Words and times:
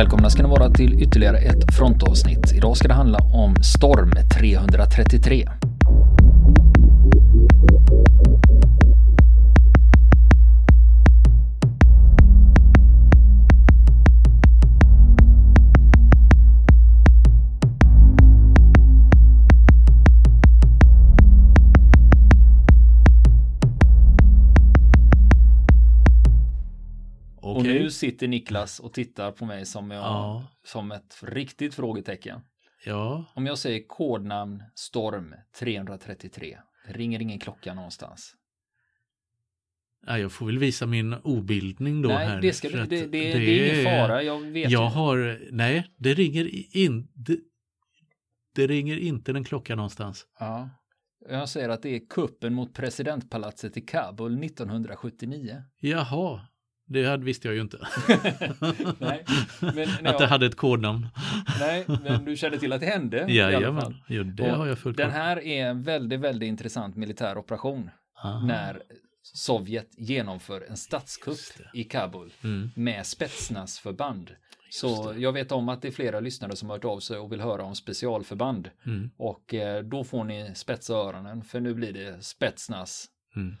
Välkomna 0.00 0.30
ska 0.30 0.42
ni 0.42 0.48
vara 0.48 0.70
till 0.70 1.02
ytterligare 1.02 1.38
ett 1.38 1.74
frontavsnitt. 1.76 2.52
Idag 2.52 2.76
ska 2.76 2.88
det 2.88 2.94
handla 2.94 3.18
om 3.18 3.54
Storm 3.62 4.12
333. 4.38 5.48
Sitter 28.20 28.28
Niklas 28.28 28.80
och 28.80 28.92
tittar 28.92 29.32
på 29.32 29.44
mig 29.46 29.66
som, 29.66 29.90
jag, 29.90 30.02
Ja. 30.04 30.44
som 30.64 30.92
ett 30.92 31.16
riktigt 31.22 31.74
frågetecken. 31.74 32.40
Ja, 32.84 33.24
Om 33.34 33.46
jag 33.46 33.58
säger 33.58 33.86
kodnamn 33.88 34.62
Storm 34.74 35.34
333, 35.58 36.58
det 36.86 36.92
ringer 36.92 37.20
ingen 37.22 37.38
klocka 37.38 37.74
någonstans. 37.74 38.34
ja, 40.06 40.18
jag 40.18 40.32
får 40.32 40.46
väl 40.46 40.58
visa 40.58 40.86
min 40.86 41.14
obildning 41.14 42.02
då 42.02 42.08
Nej, 42.08 42.26
här. 42.26 42.40
det, 42.40 42.52
ska, 42.52 42.68
det, 42.68 42.86
det, 42.86 43.06
det, 43.06 43.18
är 43.18 43.72
ingen 43.74 43.84
fara. 43.84 44.22
Jag 44.22 44.40
vet 44.40 44.70
Jag 44.70 44.82
ju. 44.82 44.88
har, 44.94 45.40
nej, 45.50 45.86
det 45.96 46.14
ringer 46.14 46.76
in, 46.76 47.08
det, 47.14 47.38
det 48.54 48.66
ringer 48.66 48.96
inte 48.96 49.32
en 49.32 49.44
klocka 49.44 49.74
någonstans. 49.74 50.26
Ja. 50.38 50.68
Jag 51.28 51.48
säger 51.48 51.68
att 51.68 51.82
det 51.82 51.88
är 51.96 52.00
kuppen 52.08 52.54
mot 52.54 52.74
presidentpalatset 52.74 53.76
i 53.76 53.80
Kabul 53.80 54.44
1979. 54.44 55.62
Jaha, 55.80 56.40
det 56.92 57.06
hade, 57.06 57.24
visste 57.24 57.48
jag 57.48 57.54
ju 57.54 57.60
inte. 57.60 57.78
Nej, 58.98 59.24
men 59.60 60.06
att 60.06 60.18
det 60.18 60.26
hade 60.26 60.46
ett 60.46 60.56
kodnamn. 60.56 61.06
nej, 61.60 61.84
men 62.04 62.24
du 62.24 62.36
kände 62.36 62.58
till 62.58 62.72
att 62.72 62.80
det 62.80 62.86
hände. 62.86 63.26
Jajamän, 63.28 63.96
jo, 64.06 64.22
det 64.22 64.50
Och 64.52 64.58
har 64.58 64.66
jag 64.66 64.78
fullt 64.78 64.96
Den 64.96 65.10
här 65.10 65.44
är 65.44 65.66
en 65.66 65.82
väldigt, 65.82 66.20
väldigt 66.20 66.46
intressant 66.46 66.96
militär 66.96 67.38
operation 67.38 67.90
Aha. 68.24 68.40
när 68.46 68.82
Sovjet 69.22 69.88
genomför 69.98 70.66
en 70.70 70.76
statskupp 70.76 71.38
i 71.74 71.84
Kabul 71.84 72.32
Mm. 72.44 72.70
med 72.76 73.06
spetsnazförband. 73.06 74.30
Så 74.70 75.14
jag 75.16 75.32
vet 75.32 75.52
om 75.52 75.68
att 75.68 75.82
det 75.82 75.88
är 75.88 75.92
flera 75.92 76.20
lyssnare 76.20 76.56
som 76.56 76.68
har 76.70 76.76
hört 76.76 76.84
av 76.84 77.00
sig 77.00 77.18
och 77.18 77.32
vill 77.32 77.40
höra 77.40 77.62
om 77.62 77.74
specialförband. 77.74 78.70
Mm. 78.86 79.10
Och 79.16 79.54
eh, 79.54 79.82
då 79.82 80.04
får 80.04 80.24
ni 80.24 80.52
spetsa 80.54 80.94
öronen 80.94 81.44
för 81.44 81.60
nu 81.60 81.74
blir 81.74 81.92
det 81.92 82.24
spetsnaz. 82.24 83.06
Mm. 83.36 83.56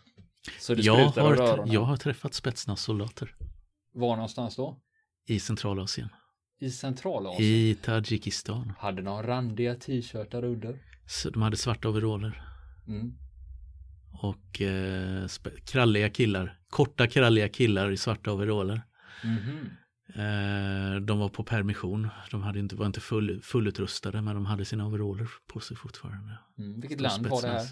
Så 0.58 0.74
det 0.74 0.82
Jag, 0.82 1.12
sprutar 1.12 1.36
har, 1.36 1.66
jag 1.66 1.80
har 1.82 1.96
träffat 1.96 2.34
spetsnazsoldater 2.34 3.34
Var 3.92 4.16
någonstans 4.16 4.56
då? 4.56 4.80
i 5.26 5.40
Centralasien. 5.40 6.08
I 6.60 6.70
Centralasien? 6.70 7.48
I 7.48 7.74
Tadzjikistan. 7.82 8.72
Hade 8.78 9.02
någon 9.02 9.22
randiga 9.22 9.74
t-shirtar 9.74 10.44
under? 10.44 10.78
Så 11.06 11.30
de 11.30 11.42
hade 11.42 11.56
svarta 11.56 11.88
overaller. 11.88 12.42
Mm. 12.88 13.14
Och 14.12 14.60
eh, 14.60 15.26
kralliga 15.64 16.10
killar, 16.10 16.58
korta 16.70 17.06
kralliga 17.06 17.48
killar 17.48 17.90
i 17.90 17.96
svarta 17.96 18.32
overaller. 18.32 18.82
Mhm. 19.24 19.70
Eh, 20.14 21.00
de 21.00 21.18
var 21.18 21.28
på 21.28 21.44
permission, 21.44 22.08
de 22.30 22.42
hade 22.42 22.58
inte, 22.58 22.76
var 22.76 22.86
inte 22.86 23.00
full, 23.00 23.42
fullutrustade 23.42 24.22
men 24.22 24.34
de 24.34 24.46
hade 24.46 24.64
sina 24.64 24.86
overaller 24.86 25.28
på 25.46 25.60
sig 25.60 25.76
fortfarande. 25.76 26.38
Mm. 26.58 26.80
Vilket 26.80 27.00
land 27.00 27.26
var 27.26 27.42
det 27.42 27.48
här? 27.48 27.66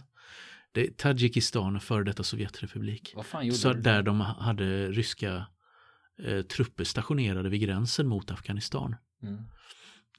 Det 0.79 0.87
är 0.87 0.91
Tadzjikistan, 0.91 1.81
före 1.81 2.05
detta 2.05 2.23
Sovjetrepublik. 2.23 3.13
Vad 3.17 3.27
fan 3.27 3.53
Så 3.53 3.73
du? 3.73 3.81
där 3.81 4.03
de 4.03 4.21
hade 4.21 4.89
ryska 4.91 5.47
eh, 6.25 6.43
trupper 6.43 6.85
stationerade 6.85 7.49
vid 7.49 7.61
gränsen 7.61 8.07
mot 8.07 8.31
Afghanistan. 8.31 8.97
Mm. 9.23 9.35
eh, 9.35 9.41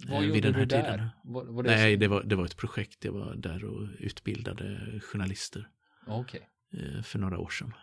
Vad 0.09 0.21
vid 0.21 0.29
gjorde 0.29 0.41
den 0.41 0.53
här 0.53 0.59
du 0.61 0.65
där? 0.65 0.91
tiden. 0.91 1.09
Var, 1.23 1.45
var 1.45 1.63
det 1.63 1.69
Nej, 1.69 1.97
det 1.97 2.07
var, 2.07 2.23
det 2.23 2.35
var 2.35 2.45
ett 2.45 2.57
projekt, 2.57 3.05
jag 3.05 3.11
var 3.11 3.35
där 3.35 3.65
och 3.65 3.87
utbildade 3.99 4.99
journalister 5.03 5.67
Okej. 6.07 6.49
eh, 6.73 7.01
för 7.01 7.19
några 7.19 7.39
år 7.39 7.49
sedan. 7.49 7.73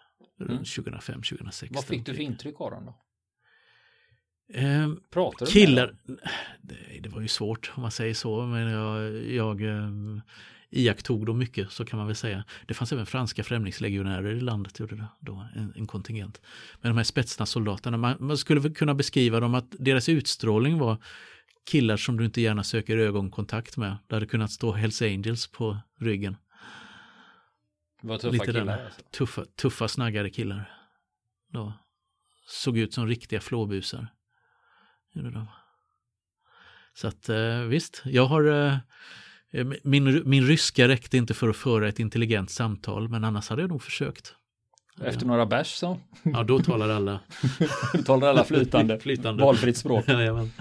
Mm. 0.40 0.52
Runt 0.52 0.66
2005-2006. 0.66 1.68
Vad 1.70 1.84
fick 1.84 2.06
du 2.06 2.14
för 2.14 2.22
intryck 2.22 2.60
av 2.60 2.70
dem 2.70 2.84
då? 2.86 3.02
Eh, 4.54 4.88
Pratar 5.10 5.38
du 5.38 5.44
med 5.44 5.52
killar, 5.52 5.86
dem? 6.06 6.18
det, 6.62 7.00
det 7.02 7.08
var 7.08 7.20
ju 7.20 7.28
svårt 7.28 7.72
om 7.74 7.82
man 7.82 7.90
säger 7.90 8.14
så, 8.14 8.46
men 8.46 8.70
jag, 8.70 9.24
jag 9.32 9.62
eh, 9.62 9.90
iakttog 10.78 11.26
dem 11.26 11.38
mycket 11.38 11.70
så 11.70 11.84
kan 11.84 11.98
man 11.98 12.06
väl 12.06 12.16
säga. 12.16 12.44
Det 12.66 12.74
fanns 12.74 12.92
även 12.92 13.06
franska 13.06 13.44
främlingslegionärer 13.44 14.34
i 14.34 14.40
landet, 14.40 14.80
gjorde 14.80 14.96
det 14.96 15.08
då, 15.20 15.46
en, 15.56 15.72
en 15.76 15.86
kontingent. 15.86 16.40
Men 16.80 16.90
de 16.90 16.96
här 16.96 17.04
spetsna 17.04 17.46
soldaterna, 17.46 17.96
man, 17.96 18.16
man 18.20 18.38
skulle 18.38 18.60
väl 18.60 18.74
kunna 18.74 18.94
beskriva 18.94 19.40
dem 19.40 19.54
att 19.54 19.66
deras 19.70 20.08
utstrålning 20.08 20.78
var 20.78 21.02
killar 21.66 21.96
som 21.96 22.16
du 22.16 22.24
inte 22.24 22.40
gärna 22.40 22.64
söker 22.64 22.98
ögonkontakt 22.98 23.76
med. 23.76 23.96
Det 24.06 24.16
hade 24.16 24.26
kunnat 24.26 24.50
stå 24.50 24.72
Hells 24.72 25.02
Angels 25.02 25.46
på 25.46 25.78
ryggen. 26.00 26.36
Var 28.02 28.18
tuffa 28.18 28.32
Lite 28.32 28.46
killar 28.46 28.84
alltså. 28.84 29.00
Tuffa, 29.10 29.44
tuffa 29.44 29.88
snaggade 29.88 30.30
killar. 30.30 30.70
Då. 31.52 31.72
Såg 32.48 32.78
ut 32.78 32.94
som 32.94 33.06
riktiga 33.06 33.40
flåbusar. 33.40 34.08
Gjorde 35.12 35.30
de. 35.30 35.46
Så 36.94 37.08
att 37.08 37.28
eh, 37.28 37.60
visst, 37.60 38.02
jag 38.04 38.26
har 38.26 38.44
eh, 38.44 38.78
min, 39.82 40.22
min 40.28 40.46
ryska 40.46 40.88
räckte 40.88 41.16
inte 41.16 41.34
för 41.34 41.48
att 41.48 41.56
föra 41.56 41.88
ett 41.88 41.98
intelligent 41.98 42.50
samtal 42.50 43.08
men 43.08 43.24
annars 43.24 43.48
hade 43.48 43.62
jag 43.62 43.70
nog 43.70 43.82
försökt. 43.82 44.34
Efter 45.04 45.26
några 45.26 45.46
bärs 45.46 45.66
så 45.74 45.98
Ja, 46.22 46.42
då 46.42 46.58
talar 46.62 46.88
alla. 46.88 47.20
talar 48.06 48.28
alla 48.28 48.44
flytande, 48.44 48.98
Flytande. 49.00 49.42
valfritt 49.44 49.76
språk. 49.76 50.04
Jajamän. 50.08 50.52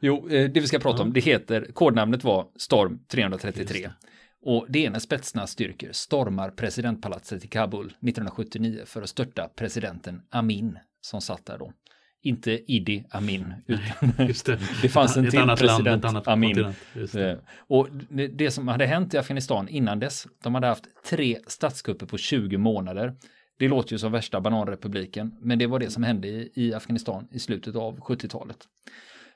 Jo, 0.00 0.28
eh, 0.30 0.50
det 0.50 0.60
vi 0.60 0.66
ska 0.66 0.78
prata 0.78 1.02
om, 1.02 1.12
det 1.12 1.20
heter, 1.20 1.66
kodnamnet 1.74 2.24
var 2.24 2.46
Storm 2.56 2.98
333. 3.08 3.78
Just 3.78 3.94
Och 4.42 4.66
det 4.68 4.86
är 4.86 4.90
när 4.90 4.98
spetsnazstyrkor 4.98 5.88
stormar 5.92 6.50
presidentpalatset 6.50 7.44
i 7.44 7.48
Kabul 7.48 7.86
1979 7.86 8.80
för 8.86 9.02
att 9.02 9.08
störta 9.08 9.48
presidenten 9.56 10.22
Amin 10.30 10.78
som 11.00 11.20
satt 11.20 11.46
där 11.46 11.58
då. 11.58 11.72
Inte 12.22 12.72
Idi 12.72 13.04
Amin, 13.10 13.54
utan 13.66 14.26
Just 14.26 14.46
det. 14.46 14.58
det 14.82 14.88
fanns 14.88 15.16
en 15.16 15.24
ett 15.24 15.30
till 15.30 15.40
annat 15.40 15.60
land, 15.60 15.84
president, 15.84 16.04
ett 16.04 16.10
annat 16.10 16.28
Amin. 16.28 16.74
det. 17.12 17.30
Eh, 17.30 17.38
Och 17.66 17.88
det, 18.08 18.26
det 18.26 18.50
som 18.50 18.68
hade 18.68 18.86
hänt 18.86 19.14
i 19.14 19.18
Afghanistan 19.18 19.68
innan 19.68 19.98
dess, 19.98 20.26
de 20.42 20.54
hade 20.54 20.66
haft 20.66 20.84
tre 21.08 21.38
statskupper 21.46 22.06
på 22.06 22.18
20 22.18 22.56
månader. 22.56 23.14
Det 23.58 23.68
låter 23.68 23.92
ju 23.92 23.98
som 23.98 24.12
värsta 24.12 24.40
bananrepubliken, 24.40 25.36
men 25.40 25.58
det 25.58 25.66
var 25.66 25.78
det 25.78 25.90
som 25.90 26.02
hände 26.02 26.28
i, 26.28 26.52
i 26.54 26.74
Afghanistan 26.74 27.28
i 27.30 27.38
slutet 27.38 27.76
av 27.76 27.98
70-talet. 28.00 28.56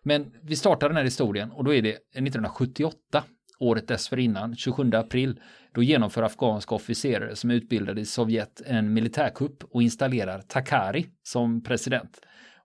Men 0.03 0.33
vi 0.43 0.57
startar 0.57 0.89
den 0.89 0.97
här 0.97 1.05
historien 1.05 1.51
och 1.51 1.65
då 1.65 1.75
är 1.75 1.83
det 1.83 1.91
1978, 1.91 3.25
året 3.59 3.89
dessförinnan, 3.89 4.57
27 4.57 4.91
april, 4.95 5.41
då 5.75 5.83
genomför 5.83 6.23
afghanska 6.23 6.75
officerare 6.75 7.37
som 7.37 7.51
är 7.51 7.55
utbildade 7.55 8.01
i 8.01 8.05
Sovjet 8.05 8.63
en 8.67 8.93
militärkupp 8.93 9.65
och 9.65 9.83
installerar 9.83 10.41
Takari 10.41 11.07
som 11.23 11.63
president. 11.63 12.21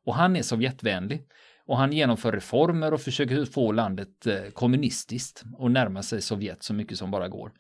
Och 0.06 0.16
han 0.16 0.36
är 0.36 0.42
Sovjetvänlig 0.42 1.28
och 1.66 1.78
han 1.78 1.94
genomför 1.94 2.32
reformer 2.32 2.94
och 2.94 3.02
försöker 3.02 3.46
få 3.46 3.72
landet 3.72 4.28
eh, 4.28 4.52
kommunistiskt 4.54 5.44
och 5.58 5.72
närma 5.72 6.04
sig 6.04 6.22
Sovjet 6.22 6.64
så 6.64 6.74
mycket 6.74 6.98
som 6.98 7.12
bara 7.12 7.28
går. 7.28 7.52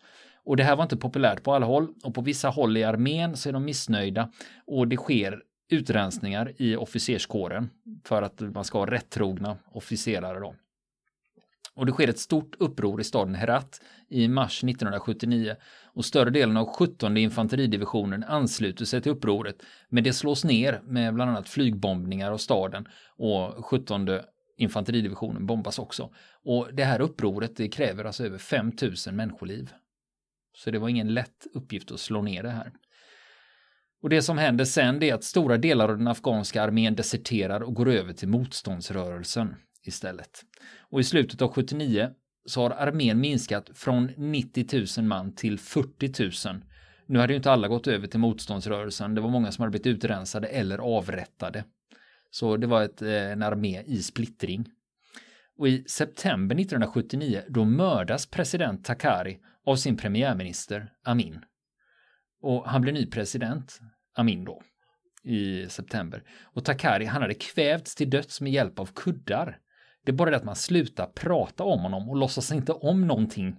Och 0.44 0.57
det 0.57 0.63
här 0.63 0.75
var 0.75 0.84
inte 0.84 0.97
populärt 0.97 1.44
på 1.44 1.53
alla 1.53 1.66
håll 1.66 1.88
och 2.03 2.16
på 2.16 2.22
vissa 2.22 2.50
håll 2.50 2.78
i 2.78 2.84
armén 2.84 3.38
så 3.38 3.50
är 3.50 3.53
de 3.53 3.66
missnöjda 3.66 4.31
och 4.67 4.88
det 4.88 4.97
sker 4.97 5.41
utrensningar 5.69 6.53
i 6.57 6.75
officerskåren 6.75 7.69
för 8.03 8.22
att 8.22 8.41
man 8.41 8.63
ska 8.63 8.78
ha 8.78 8.85
rättrogna 8.85 9.57
officerare 9.72 10.39
då. 10.39 10.55
Och 11.75 11.85
det 11.85 11.91
sker 11.91 12.08
ett 12.08 12.20
stort 12.20 12.55
uppror 12.59 13.02
i 13.02 13.03
staden 13.03 13.35
Herat 13.35 13.81
i 14.09 14.28
mars 14.28 14.64
1979 14.64 15.55
och 15.96 16.06
större 16.06 16.30
delen 16.30 16.58
av 16.58 16.66
17 16.66 17.18
infanteridivisionen 17.18 18.24
ansluter 18.24 18.86
sig 18.86 19.02
till 19.02 19.12
upproret 19.12 19.56
men 19.90 20.03
det 20.03 20.14
slås 20.14 20.44
ner 20.44 20.82
med 20.84 21.14
bland 21.14 21.32
annat 21.32 21.50
flygbombningar 21.50 22.32
av 22.32 22.38
staden 22.38 22.88
och 23.18 23.66
17 23.66 24.09
infanteridivisionen 24.58 25.46
bombas 25.46 25.80
också. 25.80 26.14
Och 26.44 26.70
det 26.74 26.84
här 26.84 27.02
upproret 27.02 27.56
det 27.56 27.68
kräver 27.68 28.06
alltså 28.06 28.26
över 28.26 28.38
5000 28.38 29.16
människoliv. 29.16 29.72
Så 30.56 30.72
det 30.72 30.80
var 30.80 30.90
ingen 30.90 31.14
lätt 31.14 31.47
uppgift 31.53 31.92
att 31.92 32.00
slå 32.00 32.22
ner 32.22 32.44
det 32.44 32.50
här. 32.50 32.72
Och 34.02 34.09
det 34.09 34.22
som 34.22 34.38
händer 34.38 34.66
sen 34.66 35.00
det 35.00 35.09
är 35.09 35.14
att 35.14 35.24
stora 35.24 35.58
delar 35.58 35.90
av 35.90 35.97
den 35.97 36.08
afghanska 36.08 36.64
armén 36.64 36.96
deserterar 36.96 37.62
och 37.62 37.74
går 37.74 37.90
över 37.90 38.14
till 38.14 38.28
motståndsrörelsen 38.28 39.56
istället. 39.84 40.42
Och 40.90 41.00
i 41.00 41.03
slutet 41.03 41.42
av 41.42 41.53
79 41.53 42.09
så 42.46 42.62
har 42.62 42.70
armén 42.70 43.20
minskat 43.20 43.70
från 43.74 44.12
90 44.18 44.86
000 44.97 45.08
man 45.08 45.36
till 45.36 45.59
40 45.59 46.50
000. 46.50 46.62
Nu 47.08 47.20
hade 47.20 47.34
ju 47.34 47.38
inte 47.38 47.52
alla 47.52 47.68
gått 47.68 47.88
över 47.88 48.08
till 48.08 48.20
motståndsrörelsen. 48.20 49.16
Det 49.16 49.22
var 49.22 49.30
många 49.30 49.52
som 49.52 49.62
hade 49.62 49.72
blivit 49.72 49.88
utrensade 49.88 50.47
eller 50.47 50.78
avrättade. 50.78 51.64
Så 52.32 52.58
det 52.58 52.68
var 52.68 52.84
ett, 52.84 53.02
eh, 53.02 53.32
en 53.32 53.44
armé 53.44 53.84
i 53.86 54.03
splittring. 54.03 54.66
Och 55.58 55.68
i 55.68 55.84
september 55.88 56.56
1979 56.56 57.42
då 57.50 57.66
mördas 57.66 58.26
president 58.26 58.86
Takari 58.86 59.40
av 59.66 59.76
sin 59.76 59.97
premiärminister 59.97 60.92
Amin. 61.03 61.40
Och 62.42 62.70
han 62.70 62.82
blir 62.82 62.94
ny 62.94 63.06
president, 63.06 63.80
Amin 64.16 64.46
då. 64.46 64.62
i 65.24 65.70
september. 65.70 66.24
Och 66.44 66.66
Takari, 66.66 67.06
han 67.06 67.22
hade 67.22 67.34
kvävts 67.34 67.96
till 67.96 68.09
döds 68.09 68.42
med 68.42 68.52
hjälp 68.52 68.80
av 68.80 68.90
kuddar. 68.96 69.59
Det 70.05 70.11
är 70.11 70.13
bara 70.13 70.29
det 70.29 70.37
att 70.37 70.43
man 70.43 70.55
slutar 70.55 71.05
prata 71.05 71.63
om 71.63 71.79
honom 71.79 72.09
och 72.09 72.16
låtsas 72.16 72.52
inte 72.52 72.72
om 72.72 73.07
någonting. 73.07 73.55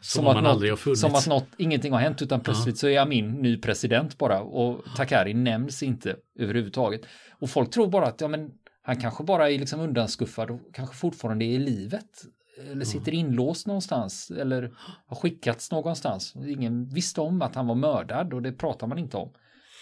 Som, 0.00 0.24
som 0.24 0.36
att, 0.36 0.42
något, 0.42 0.98
som 0.98 1.14
att 1.14 1.26
något, 1.26 1.48
ingenting 1.58 1.92
har 1.92 2.00
hänt 2.00 2.22
utan 2.22 2.40
plötsligt 2.40 2.74
ja. 2.74 2.78
så 2.78 2.88
är 2.88 3.00
Amin 3.00 3.32
ny 3.34 3.56
president 3.56 4.18
bara 4.18 4.40
och 4.40 4.84
Takari 4.96 5.34
nämns 5.34 5.82
inte 5.82 6.16
överhuvudtaget. 6.38 7.00
Och 7.40 7.50
folk 7.50 7.70
tror 7.70 7.88
bara 7.88 8.06
att 8.06 8.20
ja, 8.20 8.28
men, 8.28 8.50
han 8.82 9.00
kanske 9.00 9.24
bara 9.24 9.50
är 9.50 9.58
liksom 9.58 9.80
undanskuffad 9.80 10.50
och 10.50 10.60
kanske 10.74 10.96
fortfarande 10.96 11.44
är 11.44 11.52
i 11.52 11.58
livet. 11.58 12.24
Eller 12.70 12.84
sitter 12.84 13.14
inlåst 13.14 13.66
någonstans 13.66 14.30
eller 14.30 14.72
har 15.06 15.16
skickats 15.16 15.72
någonstans. 15.72 16.34
Ingen 16.36 16.88
visste 16.88 17.20
om 17.20 17.42
att 17.42 17.54
han 17.54 17.66
var 17.66 17.74
mördad 17.74 18.34
och 18.34 18.42
det 18.42 18.52
pratar 18.52 18.86
man 18.86 18.98
inte 18.98 19.16
om 19.16 19.32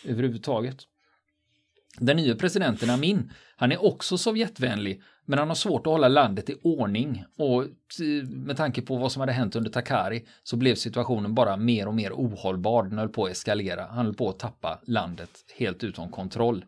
överhuvudtaget. 0.05 0.77
Den 1.99 2.17
nya 2.17 2.35
presidenten 2.35 2.91
Amin, 2.91 3.33
han 3.57 3.73
är 3.73 3.85
också 3.85 4.19
Sovjetvänlig, 4.19 5.03
men 5.27 5.39
han 5.39 5.49
har 5.49 5.55
svårt 5.55 5.87
att 5.87 5.93
hålla 5.93 6.09
landet 6.09 6.51
i 6.51 6.55
ordning 6.63 7.25
och 7.39 7.63
eh, 7.63 8.29
med 8.29 8.57
tanke 8.57 8.83
på 8.83 8.97
vad 8.97 9.13
som 9.13 9.21
hade 9.21 9.33
hänt 9.33 9.57
under 9.57 9.71
Takari 9.71 10.25
så 10.43 10.57
blev 10.57 10.75
situationen 10.75 11.35
bara 11.35 11.57
mer 11.57 11.89
och 11.89 11.95
mer 11.95 12.13
ohållbar. 12.13 12.83
Den 12.83 12.99
höll 12.99 13.09
på 13.09 13.25
att 13.25 13.31
eskalera. 13.31 13.87
Han 13.87 14.07
höll 14.07 14.15
på 14.15 14.29
att 14.29 14.39
tappa 14.39 14.81
landet 14.87 15.31
helt 15.59 15.85
utom 15.85 16.11
kontroll. 16.11 16.65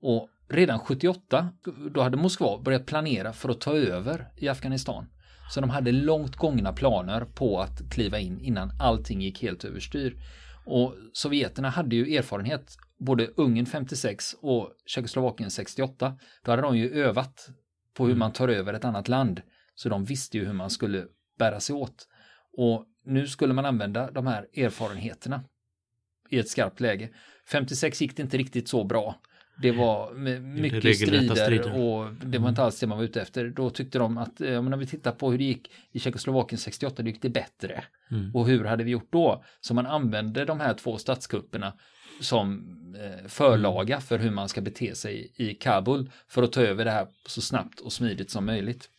Och 0.00 0.28
redan 0.48 0.78
78, 0.78 1.48
då 1.90 2.02
hade 2.02 2.16
Moskva 2.16 2.58
börjat 2.58 2.86
planera 2.86 3.32
för 3.32 3.48
att 3.48 3.60
ta 3.60 3.76
över 3.76 4.28
i 4.36 4.48
Afghanistan. 4.48 5.06
Så 5.50 5.60
de 5.60 5.70
hade 5.70 5.92
långt 5.92 6.36
gångna 6.36 6.72
planer 6.72 7.24
på 7.34 7.60
att 7.60 7.90
kliva 7.90 8.18
in 8.18 8.40
innan 8.40 8.72
allting 8.80 9.20
gick 9.20 9.42
helt 9.42 9.64
överstyr. 9.64 10.16
Och 10.64 10.94
sovjeterna 11.12 11.70
hade 11.70 11.96
ju 11.96 12.16
erfarenhet 12.16 12.76
både 12.98 13.26
Ungern 13.26 13.66
56 13.66 14.36
och 14.40 14.72
Tjeckoslovakien 14.86 15.50
68. 15.50 16.18
Då 16.42 16.52
hade 16.52 16.62
de 16.62 16.76
ju 16.76 17.02
övat 17.02 17.48
på 17.94 18.04
hur 18.04 18.10
mm. 18.10 18.18
man 18.18 18.32
tar 18.32 18.48
över 18.48 18.74
ett 18.74 18.84
annat 18.84 19.08
land. 19.08 19.42
Så 19.74 19.88
de 19.88 20.04
visste 20.04 20.38
ju 20.38 20.44
hur 20.44 20.52
man 20.52 20.70
skulle 20.70 21.06
bära 21.38 21.60
sig 21.60 21.74
åt. 21.74 22.08
Och 22.52 22.86
nu 23.04 23.26
skulle 23.26 23.54
man 23.54 23.64
använda 23.64 24.10
de 24.10 24.26
här 24.26 24.46
erfarenheterna 24.56 25.44
i 26.30 26.38
ett 26.38 26.48
skarpt 26.48 26.80
läge. 26.80 27.08
56 27.50 28.00
gick 28.02 28.16
det 28.16 28.22
inte 28.22 28.36
riktigt 28.36 28.68
så 28.68 28.84
bra. 28.84 29.20
Det 29.62 29.72
var 29.72 30.14
mycket 30.40 30.82
det 30.82 30.94
strider, 30.94 31.34
strider, 31.34 31.80
och 31.80 32.14
det 32.14 32.38
var 32.38 32.48
inte 32.48 32.60
mm. 32.60 32.66
alls 32.66 32.80
det 32.80 32.86
man 32.86 32.98
var 32.98 33.04
ute 33.04 33.22
efter. 33.22 33.48
Då 33.48 33.70
tyckte 33.70 33.98
de 33.98 34.18
att, 34.18 34.40
eh, 34.40 34.58
om 34.58 34.78
vi 34.78 34.86
tittar 34.86 35.12
på 35.12 35.30
hur 35.30 35.38
det 35.38 35.44
gick 35.44 35.70
i 35.92 35.98
Tjeckoslovakien 36.00 36.58
68, 36.58 37.02
då 37.02 37.08
gick 37.08 37.22
det 37.22 37.30
bättre. 37.30 37.84
Mm. 38.10 38.34
Och 38.34 38.46
hur 38.46 38.64
hade 38.64 38.84
vi 38.84 38.90
gjort 38.90 39.12
då? 39.12 39.44
Så 39.60 39.74
man 39.74 39.86
använde 39.86 40.44
de 40.44 40.60
här 40.60 40.74
två 40.74 40.98
statskupperna 40.98 41.72
som 42.20 42.74
eh, 43.00 43.28
förlaga 43.28 43.94
mm. 43.94 44.02
för 44.02 44.18
hur 44.18 44.30
man 44.30 44.48
ska 44.48 44.60
bete 44.60 44.94
sig 44.94 45.32
i 45.36 45.54
Kabul 45.54 46.10
för 46.28 46.42
att 46.42 46.52
ta 46.52 46.62
över 46.62 46.84
det 46.84 46.90
här 46.90 47.06
så 47.26 47.40
snabbt 47.40 47.80
och 47.80 47.92
smidigt 47.92 48.30
som 48.30 48.46
möjligt. 48.46 48.90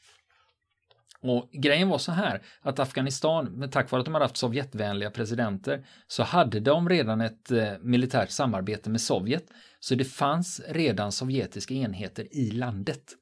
Och 1.22 1.50
grejen 1.52 1.90
var 1.90 1.98
så 1.98 2.12
här 2.12 2.42
att 2.62 2.80
Afghanistan, 2.80 3.46
med 3.46 3.72
tack 3.72 3.92
vare 3.92 4.00
att 4.00 4.06
de 4.06 4.14
hade 4.14 4.26
haft 4.26 4.38
Sovjetvänliga 4.38 5.12
presidenter, 5.12 5.86
så 6.08 6.24
hade 6.24 6.60
de 6.60 6.90
redan 6.90 7.22
ett 7.22 7.52
eh, 7.52 7.72
militärt 7.82 8.30
samarbete 8.30 8.90
med 8.90 9.02
Sovjet. 9.02 9.46
Så 9.80 9.96
det 9.96 10.06
fanns 10.06 10.62
redan 10.68 11.12
sovjetiska 11.12 11.74
enheter 11.74 12.28
i 12.32 12.52
landet. 12.52 13.16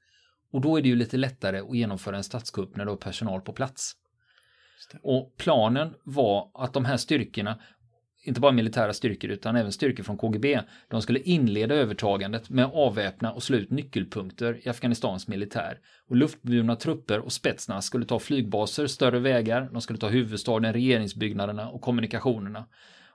Och 0.51 0.61
då 0.61 0.77
är 0.77 0.81
det 0.81 0.89
ju 0.89 0.95
lite 0.95 1.17
lättare 1.17 1.59
att 1.59 1.77
genomföra 1.77 2.17
en 2.17 2.23
statskupp 2.23 2.75
när 2.75 2.85
du 2.85 2.91
har 2.91 2.97
personal 2.97 3.41
på 3.41 3.53
plats. 3.53 3.95
Och 5.01 5.33
planen 5.37 5.93
var 6.03 6.51
att 6.53 6.73
de 6.73 6.85
här 6.85 6.97
styrkorna 6.97 7.59
inte 8.27 8.41
bara 8.41 8.51
militära 8.51 8.93
styrkor 8.93 9.31
utan 9.31 9.55
även 9.55 9.71
styrkor 9.71 10.03
från 10.03 10.17
KGB. 10.17 10.61
De 10.87 11.01
skulle 11.01 11.19
inleda 11.19 11.75
övertagandet 11.75 12.49
med 12.49 12.65
att 12.65 12.73
avväpna 12.73 13.31
och 13.31 13.43
slå 13.43 13.57
ut 13.57 13.71
nyckelpunkter 13.71 14.59
i 14.63 14.69
Afghanistans 14.69 15.27
militär. 15.27 15.79
Och 16.09 16.15
luftburna 16.15 16.75
trupper 16.75 17.19
och 17.19 17.31
spetsna 17.31 17.81
skulle 17.81 18.05
ta 18.05 18.19
flygbaser, 18.19 18.87
större 18.87 19.19
vägar, 19.19 19.69
de 19.71 19.81
skulle 19.81 19.99
ta 19.99 20.07
huvudstaden, 20.07 20.73
regeringsbyggnaderna 20.73 21.69
och 21.69 21.81
kommunikationerna. 21.81 22.65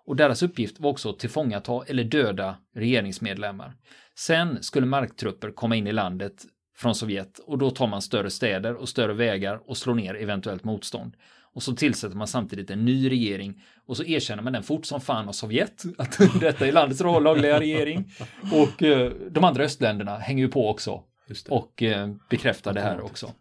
Och 0.05 0.17
deras 0.17 0.43
uppgift 0.43 0.81
var 0.81 0.91
också 0.91 1.11
att 1.11 1.19
tillfångata 1.19 1.85
eller 1.87 2.05
döda 2.05 2.57
regeringsmedlemmar. 2.75 3.73
Sen 4.15 4.63
skulle 4.63 4.87
marktrupper 4.87 5.51
komma 5.51 5.77
in 5.77 5.87
i 5.87 5.93
landet 5.93 6.45
från 6.77 6.95
Sovjet 6.95 7.39
och 7.39 7.59
då 7.59 7.71
tar 7.71 7.87
man 7.87 8.03
större 8.03 8.31
städer 8.31 8.75
och 8.75 8.89
större 8.89 9.13
vägar 9.13 9.61
och 9.71 9.77
slår 9.77 9.95
ner 9.95 10.15
eventuellt 10.15 10.65
motstånd. 10.65 11.17
Och 11.55 11.63
så 11.63 11.73
tillsätter 11.73 12.17
man 12.17 12.27
samtidigt 12.27 12.71
en 12.71 12.85
ny 12.85 13.11
regering 13.11 13.63
och 13.87 13.97
så 13.97 14.05
erkänner 14.05 14.43
man 14.43 14.53
den 14.53 14.63
fort 14.63 14.87
som 14.87 15.01
fan 15.01 15.29
av 15.29 15.33
Sovjet 15.33 15.83
att 15.99 16.19
detta 16.41 16.67
är 16.67 16.73
landets 16.73 17.01
lagliga 17.01 17.61
regering. 17.61 18.13
Och 18.53 18.83
eh, 18.83 19.13
de 19.31 19.45
andra 19.45 19.65
östländerna 19.65 20.19
hänger 20.19 20.45
ju 20.45 20.49
på 20.49 20.71
också 20.71 21.03
och 21.49 21.83
eh, 21.83 22.11
bekräftar 22.31 22.73
det 22.73 22.81
här 22.81 23.01
också. 23.01 23.33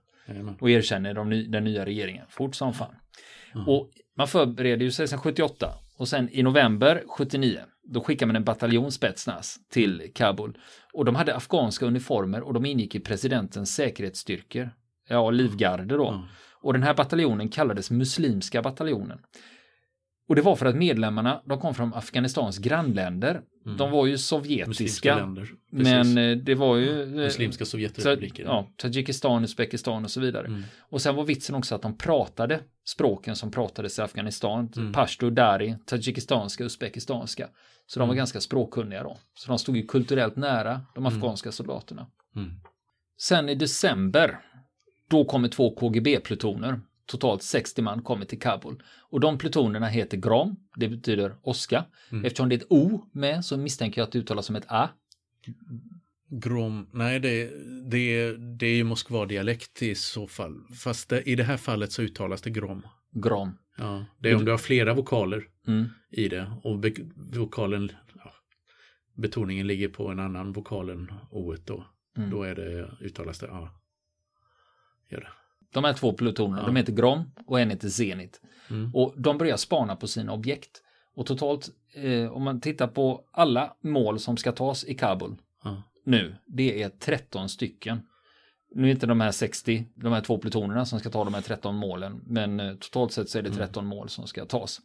Och 0.59 0.69
erkänner 0.69 1.13
de 1.13 1.29
ny, 1.29 1.47
den 1.47 1.63
nya 1.63 1.85
regeringen 1.85 2.25
fort 2.29 2.55
som 2.55 2.73
fan. 2.73 2.95
Mm. 3.55 3.69
Och 3.69 3.89
man 4.17 4.27
förbereder 4.27 4.85
ju 4.85 4.91
sig 4.91 5.07
sedan 5.07 5.19
78 5.19 5.73
och 5.97 6.07
sen 6.07 6.29
i 6.31 6.43
november 6.43 7.03
79 7.07 7.59
då 7.83 8.01
skickar 8.01 8.25
man 8.25 8.35
en 8.35 8.43
bataljon 8.43 8.91
Spetsnaz 8.91 9.57
till 9.69 10.11
Kabul. 10.15 10.57
Och 10.93 11.05
de 11.05 11.15
hade 11.15 11.35
afghanska 11.35 11.85
uniformer 11.85 12.41
och 12.41 12.53
de 12.53 12.65
ingick 12.65 12.95
i 12.95 12.99
presidentens 12.99 13.75
säkerhetsstyrkor. 13.75 14.69
Ja, 15.07 15.29
livgarde 15.29 15.97
då. 15.97 16.09
Mm. 16.09 16.21
Och 16.61 16.73
den 16.73 16.83
här 16.83 16.93
bataljonen 16.93 17.49
kallades 17.49 17.91
Muslimska 17.91 18.61
bataljonen. 18.61 19.19
Och 20.31 20.35
det 20.35 20.41
var 20.41 20.55
för 20.55 20.65
att 20.65 20.75
medlemmarna, 20.75 21.41
de 21.45 21.59
kom 21.59 21.73
från 21.73 21.93
Afghanistans 21.93 22.57
grannländer. 22.57 23.41
Mm. 23.65 23.77
De 23.77 23.91
var 23.91 24.05
ju 24.05 24.17
sovjetiska. 24.17 25.35
Men 25.71 26.17
eh, 26.17 26.37
det 26.37 26.55
var 26.55 26.75
ju... 26.75 27.01
Eh, 27.01 27.07
Muslimska 27.07 27.65
Sovjetrepubliker. 27.65 28.43
Ja, 28.43 28.67
Tadzjikistan, 28.77 29.43
Uzbekistan 29.43 30.03
och 30.03 30.11
så 30.11 30.21
vidare. 30.21 30.47
Mm. 30.47 30.63
Och 30.79 31.01
sen 31.01 31.15
var 31.15 31.23
vitsen 31.23 31.55
också 31.55 31.75
att 31.75 31.81
de 31.81 31.97
pratade 31.97 32.59
språken 32.85 33.35
som 33.35 33.51
pratades 33.51 33.99
i 33.99 34.01
Afghanistan. 34.01 34.71
Mm. 34.77 34.93
Pashto, 34.93 35.29
Dari, 35.29 35.75
Tadzjikistanska, 35.85 36.63
Uzbekistanska. 36.63 37.47
Så 37.85 37.99
de 37.99 38.07
var 38.07 38.13
mm. 38.13 38.17
ganska 38.17 38.39
språkkunniga 38.41 39.03
då. 39.03 39.17
Så 39.33 39.47
de 39.47 39.59
stod 39.59 39.77
ju 39.77 39.85
kulturellt 39.85 40.35
nära 40.35 40.81
de 40.95 41.05
mm. 41.05 41.17
afghanska 41.17 41.51
soldaterna. 41.51 42.07
Mm. 42.35 42.51
Sen 43.17 43.49
i 43.49 43.55
december 43.55 44.39
då 45.11 45.25
kommer 45.25 45.47
två 45.47 45.75
KGB-plutoner. 45.75 46.79
Totalt 47.05 47.43
60 47.43 47.81
man 47.81 48.01
kommer 48.01 48.25
till 48.25 48.39
Kabul. 48.39 48.83
Och 49.09 49.19
de 49.19 49.37
plutonerna 49.37 49.87
heter 49.87 50.17
Grom, 50.17 50.55
det 50.75 50.87
betyder 50.87 51.35
åska. 51.41 51.85
Mm. 52.11 52.25
Eftersom 52.25 52.49
det 52.49 52.55
är 52.55 52.57
ett 52.57 52.65
O 52.69 53.09
med 53.11 53.45
så 53.45 53.57
misstänker 53.57 54.01
jag 54.01 54.05
att 54.05 54.11
det 54.11 54.19
uttalas 54.19 54.45
som 54.45 54.55
ett 54.55 54.65
A. 54.67 54.89
Grom, 56.29 56.89
nej 56.91 57.19
det, 57.19 57.51
det, 57.89 58.33
det 58.37 58.65
är 58.65 58.75
ju 58.75 58.83
Moskva-dialekt 58.83 59.81
i 59.81 59.95
så 59.95 60.27
fall. 60.27 60.63
Fast 60.83 61.09
det, 61.09 61.21
i 61.21 61.35
det 61.35 61.43
här 61.43 61.57
fallet 61.57 61.91
så 61.91 62.01
uttalas 62.01 62.41
det 62.41 62.49
Grom. 62.49 62.87
Grom. 63.11 63.57
Ja, 63.77 64.05
det 64.19 64.29
är 64.29 64.35
om 64.35 64.45
du 64.45 64.51
har 64.51 64.57
flera 64.57 64.93
vokaler 64.93 65.43
mm. 65.67 65.85
i 66.09 66.27
det 66.27 66.51
och 66.63 66.79
be, 66.79 66.93
vokalen, 67.15 67.91
ja, 68.15 68.33
betoningen 69.13 69.67
ligger 69.67 69.89
på 69.89 70.07
en 70.07 70.19
annan 70.19 70.53
vokal 70.53 70.89
än 70.89 71.11
O 71.31 71.55
då. 71.65 71.85
Mm. 72.17 72.29
Då 72.29 72.43
är 72.43 72.55
det, 72.55 72.91
uttalas 73.01 73.39
det 73.39 73.51
A. 73.51 73.69
Gör 75.11 75.19
det. 75.19 75.27
De 75.73 75.83
här 75.83 75.93
två 75.93 76.13
plutonerna, 76.13 76.61
ja. 76.61 76.65
de 76.65 76.75
heter 76.75 76.93
Grom 76.93 77.31
och 77.45 77.59
en 77.59 77.69
heter 77.69 77.89
Zenit. 77.89 78.41
Mm. 78.69 78.95
Och 78.95 79.13
de 79.17 79.37
börjar 79.37 79.57
spana 79.57 79.95
på 79.95 80.07
sina 80.07 80.33
objekt. 80.33 80.81
Och 81.15 81.25
totalt, 81.25 81.69
eh, 81.93 82.31
om 82.31 82.43
man 82.43 82.61
tittar 82.61 82.87
på 82.87 83.23
alla 83.31 83.75
mål 83.81 84.19
som 84.19 84.37
ska 84.37 84.51
tas 84.51 84.85
i 84.85 84.93
Kabul 84.93 85.35
ja. 85.63 85.83
nu, 86.05 86.35
det 86.45 86.83
är 86.83 86.89
13 86.89 87.49
stycken. 87.49 88.01
Nu 88.75 88.87
är 88.87 88.91
inte 88.91 89.05
de 89.05 89.21
här 89.21 89.31
60, 89.31 89.85
de 89.95 90.13
här 90.13 90.21
två 90.21 90.37
plutonerna 90.37 90.85
som 90.85 90.99
ska 90.99 91.09
ta 91.09 91.23
de 91.23 91.33
här 91.33 91.41
13 91.41 91.75
målen, 91.75 92.21
men 92.25 92.59
eh, 92.59 92.73
totalt 92.73 93.11
sett 93.11 93.29
så 93.29 93.37
är 93.37 93.41
det 93.41 93.51
13 93.51 93.85
mm. 93.85 93.97
mål 93.97 94.09
som 94.09 94.27
ska 94.27 94.45
tas. 94.45 94.81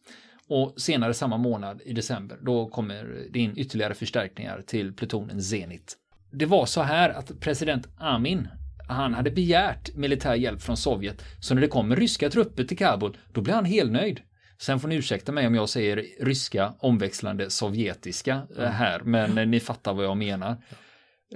Och 0.48 0.74
senare 0.76 1.14
samma 1.14 1.36
månad 1.36 1.80
i 1.84 1.92
december, 1.92 2.38
då 2.42 2.66
kommer 2.66 3.26
det 3.30 3.38
in 3.38 3.52
ytterligare 3.56 3.94
förstärkningar 3.94 4.62
till 4.66 4.92
plutonen 4.92 5.42
Zenit. 5.42 5.96
Det 6.30 6.46
var 6.46 6.66
så 6.66 6.82
här 6.82 7.10
att 7.10 7.40
president 7.40 7.88
Amin, 7.98 8.48
han 8.88 9.14
hade 9.14 9.30
begärt 9.30 9.94
militär 9.94 10.34
hjälp 10.34 10.62
från 10.62 10.76
Sovjet, 10.76 11.24
så 11.40 11.54
när 11.54 11.62
det 11.62 11.68
kommer 11.68 11.96
ryska 11.96 12.30
trupper 12.30 12.64
till 12.64 12.78
Kabul, 12.78 13.16
då 13.32 13.40
blir 13.40 13.54
han 13.54 13.64
helnöjd. 13.64 14.20
Sen 14.58 14.80
får 14.80 14.88
ni 14.88 14.94
ursäkta 14.94 15.32
mig 15.32 15.46
om 15.46 15.54
jag 15.54 15.68
säger 15.68 16.04
ryska 16.20 16.74
omväxlande 16.78 17.50
sovjetiska 17.50 18.42
eh, 18.58 18.64
här, 18.64 19.00
men 19.00 19.38
eh, 19.38 19.46
ni 19.46 19.60
fattar 19.60 19.94
vad 19.94 20.04
jag 20.04 20.16
menar. 20.16 20.50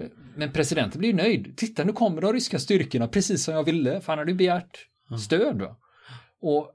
Eh, 0.00 0.06
men 0.36 0.52
presidenten 0.52 0.98
blir 0.98 1.14
nöjd. 1.14 1.56
Titta, 1.56 1.84
nu 1.84 1.92
kommer 1.92 2.22
de 2.22 2.32
ryska 2.32 2.58
styrkorna 2.58 3.08
precis 3.08 3.44
som 3.44 3.54
jag 3.54 3.64
ville, 3.64 4.00
för 4.00 4.12
han 4.12 4.18
hade 4.18 4.34
begärt 4.34 4.86
stöd. 5.24 5.60
Va? 5.60 5.76
Och 6.40 6.70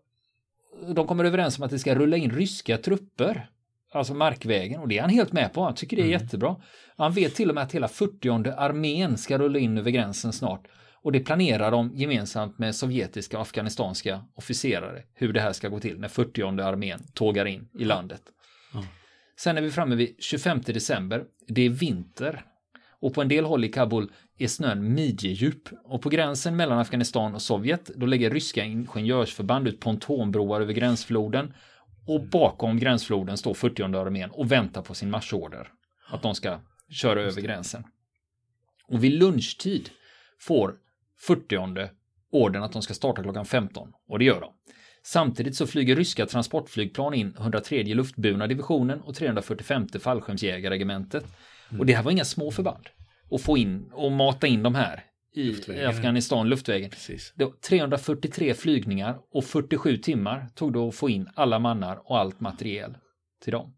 de 0.95 1.07
kommer 1.07 1.25
överens 1.25 1.57
om 1.57 1.63
att 1.63 1.71
det 1.71 1.79
ska 1.79 1.95
rulla 1.95 2.17
in 2.17 2.31
ryska 2.31 2.77
trupper 2.77 3.49
alltså 3.95 4.13
markvägen 4.13 4.81
och 4.81 4.87
det 4.87 4.97
är 4.97 5.01
han 5.01 5.09
helt 5.09 5.33
med 5.33 5.53
på. 5.53 5.63
Han 5.63 5.75
tycker 5.75 5.97
det 5.97 6.03
är 6.03 6.07
mm. 6.07 6.21
jättebra. 6.21 6.55
Han 6.97 7.11
vet 7.11 7.35
till 7.35 7.49
och 7.49 7.55
med 7.55 7.63
att 7.63 7.71
hela 7.71 7.87
40 7.87 8.49
armén 8.57 9.17
ska 9.17 9.37
rulla 9.37 9.59
in 9.59 9.77
över 9.77 9.91
gränsen 9.91 10.33
snart. 10.33 10.67
Och 11.05 11.11
det 11.11 11.19
planerar 11.19 11.71
de 11.71 11.91
gemensamt 11.95 12.59
med 12.59 12.75
sovjetiska 12.75 13.37
och 13.37 13.41
afghanistanska 13.41 14.23
officerare 14.35 15.03
hur 15.13 15.33
det 15.33 15.41
här 15.41 15.53
ska 15.53 15.69
gå 15.69 15.79
till 15.79 15.99
när 15.99 16.07
40 16.07 16.61
armén 16.61 16.99
tågar 17.13 17.45
in 17.45 17.69
i 17.79 17.83
landet. 17.83 18.21
Mm. 18.73 18.85
Sen 19.39 19.57
är 19.57 19.61
vi 19.61 19.71
framme 19.71 19.95
vid 19.95 20.15
25 20.19 20.61
december. 20.61 21.23
Det 21.47 21.65
är 21.65 21.69
vinter. 21.69 22.45
Och 22.99 23.13
på 23.13 23.21
en 23.21 23.27
del 23.27 23.45
håll 23.45 23.65
i 23.65 23.69
Kabul 23.69 24.11
är 24.37 24.47
snön 24.47 24.93
midjedjup. 24.93 25.69
Och 25.83 26.01
på 26.01 26.09
gränsen 26.09 26.55
mellan 26.55 26.79
Afghanistan 26.79 27.35
och 27.35 27.41
Sovjet, 27.41 27.91
då 27.95 28.05
lägger 28.05 28.29
ryska 28.29 28.63
ingenjörsförband 28.63 29.67
ut 29.67 29.79
pontonbroar 29.79 30.61
över 30.61 30.73
gränsfloden. 30.73 31.53
Och 32.07 32.29
bakom 32.29 32.79
gränsfloden 32.79 33.37
står 33.37 33.53
40 33.53 33.83
armén 33.83 34.29
och 34.31 34.51
väntar 34.51 34.81
på 34.81 34.93
sin 34.93 35.09
marschorder. 35.09 35.67
Att 36.07 36.21
de 36.21 36.35
ska 36.35 36.59
köra 36.89 37.21
över 37.21 37.41
gränsen. 37.41 37.83
Och 38.87 39.03
vid 39.03 39.13
lunchtid 39.13 39.89
får 40.39 40.75
40 41.19 41.89
ordern 42.31 42.63
att 42.63 42.73
de 42.73 42.81
ska 42.81 42.93
starta 42.93 43.23
klockan 43.23 43.45
15. 43.45 43.91
Och 44.07 44.19
det 44.19 44.25
gör 44.25 44.41
de. 44.41 44.53
Samtidigt 45.03 45.55
så 45.55 45.67
flyger 45.67 45.95
ryska 45.95 46.25
transportflygplan 46.25 47.13
in 47.13 47.35
103 47.39 47.83
luftburna 47.83 48.47
divisionen 48.47 49.01
och 49.01 49.15
345 49.15 49.87
fallskärmsjägarregementet. 49.99 51.25
Mm. 51.69 51.79
Och 51.79 51.85
det 51.85 51.93
här 51.93 52.03
var 52.03 52.11
inga 52.11 52.25
små 52.25 52.51
förband. 52.51 52.89
Och 53.29 53.41
få 53.41 53.57
in 53.57 53.91
och 53.93 54.11
mata 54.11 54.47
in 54.47 54.63
de 54.63 54.75
här 54.75 55.03
i 55.37 55.43
luftvägen. 55.43 55.89
Afghanistan, 55.89 56.49
luftvägen. 56.49 56.89
Precis. 56.89 57.33
Det 57.35 57.45
var 57.45 57.51
343 57.51 58.53
flygningar 58.53 59.17
och 59.31 59.45
47 59.45 59.97
timmar 59.97 60.47
tog 60.55 60.73
det 60.73 60.79
att 60.79 60.95
få 60.95 61.09
in 61.09 61.29
alla 61.35 61.59
mannar 61.59 62.01
och 62.11 62.17
allt 62.17 62.39
materiel 62.39 62.97
till 63.43 63.51
dem. 63.51 63.73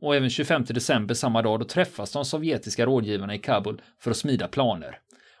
Och 0.00 0.16
även 0.16 0.30
25 0.30 0.64
december 0.64 1.14
samma 1.14 1.42
dag 1.42 1.60
då 1.60 1.64
träffas 1.64 2.12
de 2.12 2.24
sovjetiska 2.24 2.86
rådgivarna 2.86 3.34
i 3.34 3.38
Kabul 3.38 3.82
för 4.00 4.10
att 4.10 4.16
smida 4.16 4.48
planer. 4.48 4.98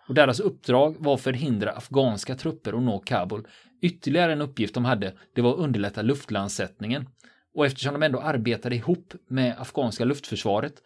Och 0.08 0.14
deras 0.14 0.40
uppdrag 0.40 0.96
var 0.98 1.14
att 1.14 1.20
förhindra 1.20 1.70
afghanska 1.70 2.34
trupper 2.34 2.72
att 2.72 2.82
nå 2.82 2.98
Kabul. 2.98 3.46
Ytterligare 3.82 4.32
en 4.32 4.40
uppgift 4.40 4.74
de 4.74 4.84
hade, 4.84 5.12
det 5.34 5.42
var 5.42 5.52
att 5.52 5.58
underlätta 5.58 6.02
luftlandsättningen. 6.02 7.08
Och 7.54 7.66
eftersom 7.66 7.92
de 7.92 8.02
ändå 8.02 8.20
arbetade 8.20 8.76
ihop 8.76 9.12
med 9.28 9.54
afghanska 9.58 10.04
luftförsvaret 10.04 10.82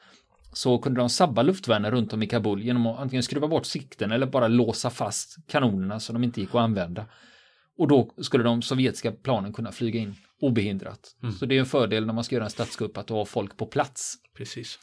så 0.52 0.78
kunde 0.78 1.00
de 1.00 1.08
sabba 1.08 1.42
luftvärnen 1.42 1.90
runt 1.90 2.12
om 2.12 2.22
i 2.22 2.26
Kabul 2.26 2.62
genom 2.62 2.86
att 2.86 2.98
antingen 2.98 3.22
skruva 3.22 3.48
bort 3.48 3.66
sikten 3.66 4.12
eller 4.12 4.26
bara 4.26 4.48
låsa 4.48 4.90
fast 4.90 5.36
kanonerna 5.48 6.00
så 6.00 6.12
de 6.12 6.24
inte 6.24 6.40
gick 6.40 6.50
att 6.50 6.60
använda. 6.60 7.06
Och 7.78 7.88
då 7.88 8.10
skulle 8.18 8.44
de 8.44 8.62
sovjetiska 8.62 9.12
planen 9.12 9.52
kunna 9.52 9.72
flyga 9.72 10.00
in 10.00 10.14
obehindrat. 10.40 11.16
Mm. 11.22 11.34
Så 11.34 11.46
det 11.46 11.56
är 11.56 11.60
en 11.60 11.66
fördel 11.66 12.06
när 12.06 12.14
man 12.14 12.24
ska 12.24 12.34
göra 12.34 12.44
en 12.44 12.50
statskupp 12.50 12.98
att 12.98 13.08
ha 13.08 13.24
folk 13.24 13.56
på 13.56 13.66
plats. 13.66 14.14
Precis. 14.36 14.78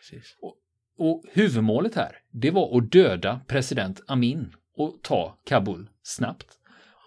Precis. 0.00 0.36
Och, 0.40 0.56
och 0.98 1.24
huvudmålet 1.32 1.94
här, 1.94 2.12
det 2.32 2.50
var 2.50 2.78
att 2.78 2.92
döda 2.92 3.40
president 3.46 4.02
Amin 4.06 4.54
och 4.76 4.98
ta 5.02 5.38
Kabul 5.44 5.88
snabbt. 6.02 6.46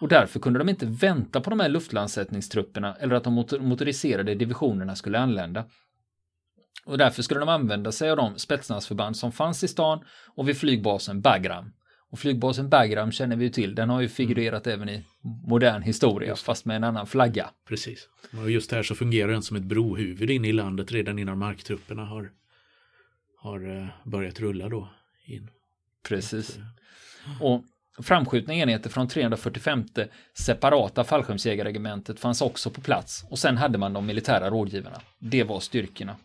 Och 0.01 0.07
därför 0.07 0.39
kunde 0.39 0.59
de 0.59 0.69
inte 0.69 0.85
vänta 0.85 1.41
på 1.41 1.49
de 1.49 1.59
här 1.59 1.69
luftlandsättningstrupperna 1.69 2.95
eller 2.95 3.15
att 3.15 3.23
de 3.23 3.33
motoriserade 3.59 4.35
divisionerna 4.35 4.95
skulle 4.95 5.19
anlända. 5.19 5.65
Och 6.85 6.97
därför 6.97 7.21
skulle 7.23 7.39
de 7.39 7.49
använda 7.49 7.91
sig 7.91 8.09
av 8.09 8.17
de 8.17 8.39
spetsnazförband 8.39 9.17
som 9.17 9.31
fanns 9.31 9.63
i 9.63 9.67
stan 9.67 10.03
och 10.35 10.49
vid 10.49 10.57
flygbasen 10.57 11.21
Bagram. 11.21 11.73
Och 12.11 12.19
flygbasen 12.19 12.69
Bagram 12.69 13.11
känner 13.11 13.35
vi 13.35 13.45
ju 13.45 13.49
till, 13.49 13.75
den 13.75 13.89
har 13.89 14.01
ju 14.01 14.09
figurerat 14.09 14.67
mm. 14.67 14.81
även 14.81 14.95
i 14.95 15.05
modern 15.47 15.81
historia, 15.81 16.35
fast 16.35 16.65
med 16.65 16.75
en 16.75 16.83
annan 16.83 17.07
flagga. 17.07 17.49
Precis. 17.67 18.09
Och 18.41 18.51
just 18.51 18.71
här 18.71 18.83
så 18.83 18.95
fungerar 18.95 19.31
den 19.31 19.41
som 19.41 19.57
ett 19.57 19.63
brohuvud 19.63 20.29
in 20.29 20.45
i 20.45 20.51
landet 20.51 20.91
redan 20.91 21.19
innan 21.19 21.37
marktrupperna 21.37 22.05
har, 22.05 22.31
har 23.37 23.77
eh, 23.77 23.87
börjat 24.05 24.39
rulla 24.39 24.69
då. 24.69 24.89
In. 25.25 25.49
Precis. 26.07 26.57
Eh, 26.57 27.41
och 27.41 27.63
framskjutna 28.03 28.53
enheter 28.53 28.89
från 28.89 29.07
345 29.07 29.85
separata 30.33 31.03
fallskärmsjägarregementet 31.03 32.19
fanns 32.19 32.41
också 32.41 32.69
på 32.69 32.81
plats 32.81 33.25
och 33.29 33.39
sen 33.39 33.57
hade 33.57 33.77
man 33.77 33.93
de 33.93 34.05
militära 34.05 34.49
rådgivarna. 34.49 35.01
Det 35.19 35.43
var 35.43 35.59
styrkorna. 35.59 36.15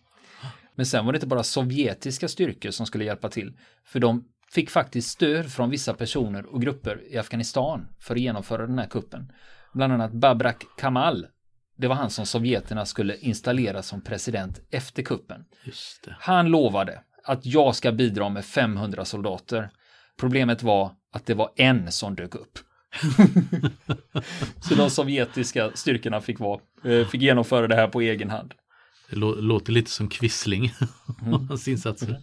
Men 0.77 0.87
sen 0.87 1.07
var 1.07 1.13
det 1.13 1.17
inte 1.17 1.27
bara 1.27 1.43
sovjetiska 1.43 2.29
styrkor 2.29 2.71
som 2.71 2.87
skulle 2.87 3.05
hjälpa 3.05 3.29
till, 3.29 3.59
för 3.85 4.01
de 4.01 4.25
fick 4.53 4.71
faktiskt 4.71 5.09
stöd 5.09 5.53
från 5.53 5.71
vissa 5.71 5.95
personer 5.95 6.47
och 6.47 6.63
grupper 6.63 7.03
i 7.13 7.19
Afghanistan 7.19 7.89
för 8.01 8.15
att 8.15 8.21
genomföra 8.21 8.67
den 8.67 8.79
här 8.79 8.87
kuppen. 8.87 9.33
Bland 9.75 9.93
annat 9.93 10.13
Babrak 10.13 10.65
Kamal. 10.79 11.27
Det 11.79 11.89
var 11.89 11.95
han 11.95 12.11
som 12.11 12.27
sovjeterna 12.27 12.87
skulle 12.87 13.17
installera 13.17 13.83
som 13.83 14.05
president 14.05 14.61
efter 14.71 15.03
kuppen. 15.03 15.45
Han 16.19 16.47
lovade 16.47 17.01
att 17.25 17.47
jag 17.47 17.77
ska 17.77 17.93
bidra 17.93 18.29
med 18.29 18.45
500 18.45 19.05
soldater. 19.05 19.71
Problemet 20.17 20.63
var 20.63 20.91
att 21.13 21.27
det 21.27 21.35
var 21.35 21.53
en 21.57 21.93
som 21.93 22.15
dök 22.15 22.35
upp. 22.35 22.59
Så 24.69 24.75
de 24.75 24.91
sovjetiska 24.91 25.71
styrkorna 25.75 26.21
fick, 26.21 26.41
vara, 26.41 26.61
eh, 26.85 27.07
fick 27.07 27.23
genomföra 27.23 27.67
det 27.69 27.75
här 27.75 27.89
på 27.89 28.01
egen 28.01 28.31
hand. 28.31 28.55
Det 29.11 29.17
låter 29.17 29.73
lite 29.73 29.91
som 29.91 30.09
Quisling, 30.09 30.73
mm. 31.23 31.47
hans 31.49 31.69
insatser. 31.69 32.23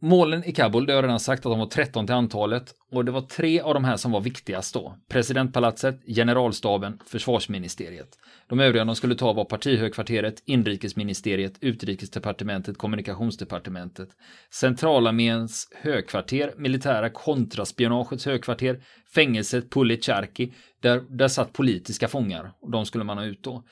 Målen 0.00 0.44
i 0.44 0.52
Kabul, 0.52 0.86
det 0.86 0.92
har 0.92 0.96
jag 0.96 1.04
redan 1.04 1.20
sagt 1.20 1.46
att 1.46 1.52
de 1.52 1.58
var 1.58 1.66
13 1.66 2.06
till 2.06 2.14
antalet 2.14 2.74
och 2.90 3.04
det 3.04 3.12
var 3.12 3.20
tre 3.20 3.60
av 3.60 3.74
de 3.74 3.84
här 3.84 3.96
som 3.96 4.12
var 4.12 4.20
viktigast 4.20 4.74
då. 4.74 4.96
Presidentpalatset, 5.08 6.00
generalstaben, 6.06 6.98
försvarsministeriet. 7.06 8.18
De 8.48 8.60
övriga 8.60 8.84
de 8.84 8.96
skulle 8.96 9.14
ta 9.14 9.32
var 9.32 9.44
partihögkvarteret, 9.44 10.42
inrikesministeriet, 10.44 11.54
utrikesdepartementet, 11.60 12.78
kommunikationsdepartementet, 12.78 14.08
centralarméns 14.50 15.68
högkvarter, 15.74 16.54
militära 16.56 17.10
kontraspionagets 17.10 18.26
högkvarter, 18.26 18.82
fängelset 19.14 19.70
Pulicharki, 19.70 20.52
där, 20.80 21.02
där 21.08 21.28
satt 21.28 21.52
politiska 21.52 22.08
fångar 22.08 22.52
och 22.60 22.70
de 22.70 22.86
skulle 22.86 23.04
man 23.04 23.18
ha 23.18 23.24
ut 23.24 23.42
då. 23.42 23.62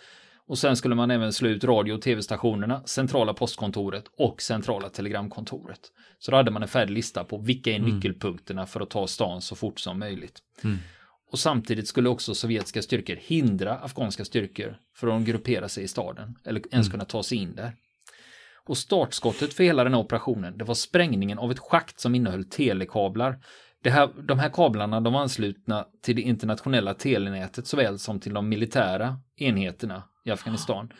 Och 0.50 0.58
sen 0.58 0.76
skulle 0.76 0.94
man 0.94 1.10
även 1.10 1.32
slå 1.32 1.48
ut 1.48 1.64
radio 1.64 1.92
och 1.92 2.02
tv-stationerna, 2.02 2.82
centrala 2.84 3.34
postkontoret 3.34 4.04
och 4.18 4.42
centrala 4.42 4.88
telegramkontoret. 4.88 5.80
Så 6.18 6.30
då 6.30 6.36
hade 6.36 6.50
man 6.50 6.62
en 6.62 6.68
färdig 6.68 6.94
lista 6.94 7.24
på 7.24 7.38
vilka 7.38 7.70
är 7.70 7.78
mm. 7.78 7.94
nyckelpunkterna 7.94 8.66
för 8.66 8.80
att 8.80 8.90
ta 8.90 9.06
stan 9.06 9.40
så 9.40 9.56
fort 9.56 9.80
som 9.80 9.98
möjligt. 9.98 10.38
Mm. 10.64 10.78
Och 11.32 11.38
samtidigt 11.38 11.88
skulle 11.88 12.08
också 12.08 12.34
sovjetiska 12.34 12.82
styrkor 12.82 13.16
hindra 13.20 13.74
afghanska 13.78 14.24
styrkor 14.24 14.76
från 14.96 15.20
att 15.22 15.28
gruppera 15.28 15.68
sig 15.68 15.84
i 15.84 15.88
staden 15.88 16.38
eller 16.44 16.62
ens 16.70 16.86
mm. 16.86 16.90
kunna 16.90 17.04
ta 17.04 17.22
sig 17.22 17.38
in 17.38 17.54
där. 17.54 17.72
Och 18.66 18.78
startskottet 18.78 19.54
för 19.54 19.64
hela 19.64 19.84
den 19.84 19.94
här 19.94 20.00
operationen, 20.00 20.58
det 20.58 20.64
var 20.64 20.74
sprängningen 20.74 21.38
av 21.38 21.50
ett 21.50 21.58
schakt 21.58 22.00
som 22.00 22.14
innehöll 22.14 22.44
telekablar. 22.44 23.38
Det 23.82 23.90
här, 23.90 24.10
de 24.22 24.38
här 24.38 24.50
kablarna 24.50 25.00
de 25.00 25.12
var 25.12 25.20
anslutna 25.20 25.86
till 26.02 26.16
det 26.16 26.22
internationella 26.22 26.94
telenätet 26.94 27.66
såväl 27.66 27.98
som 27.98 28.20
till 28.20 28.34
de 28.34 28.48
militära 28.48 29.18
enheterna 29.36 30.02
i 30.24 30.30
Afghanistan. 30.30 30.92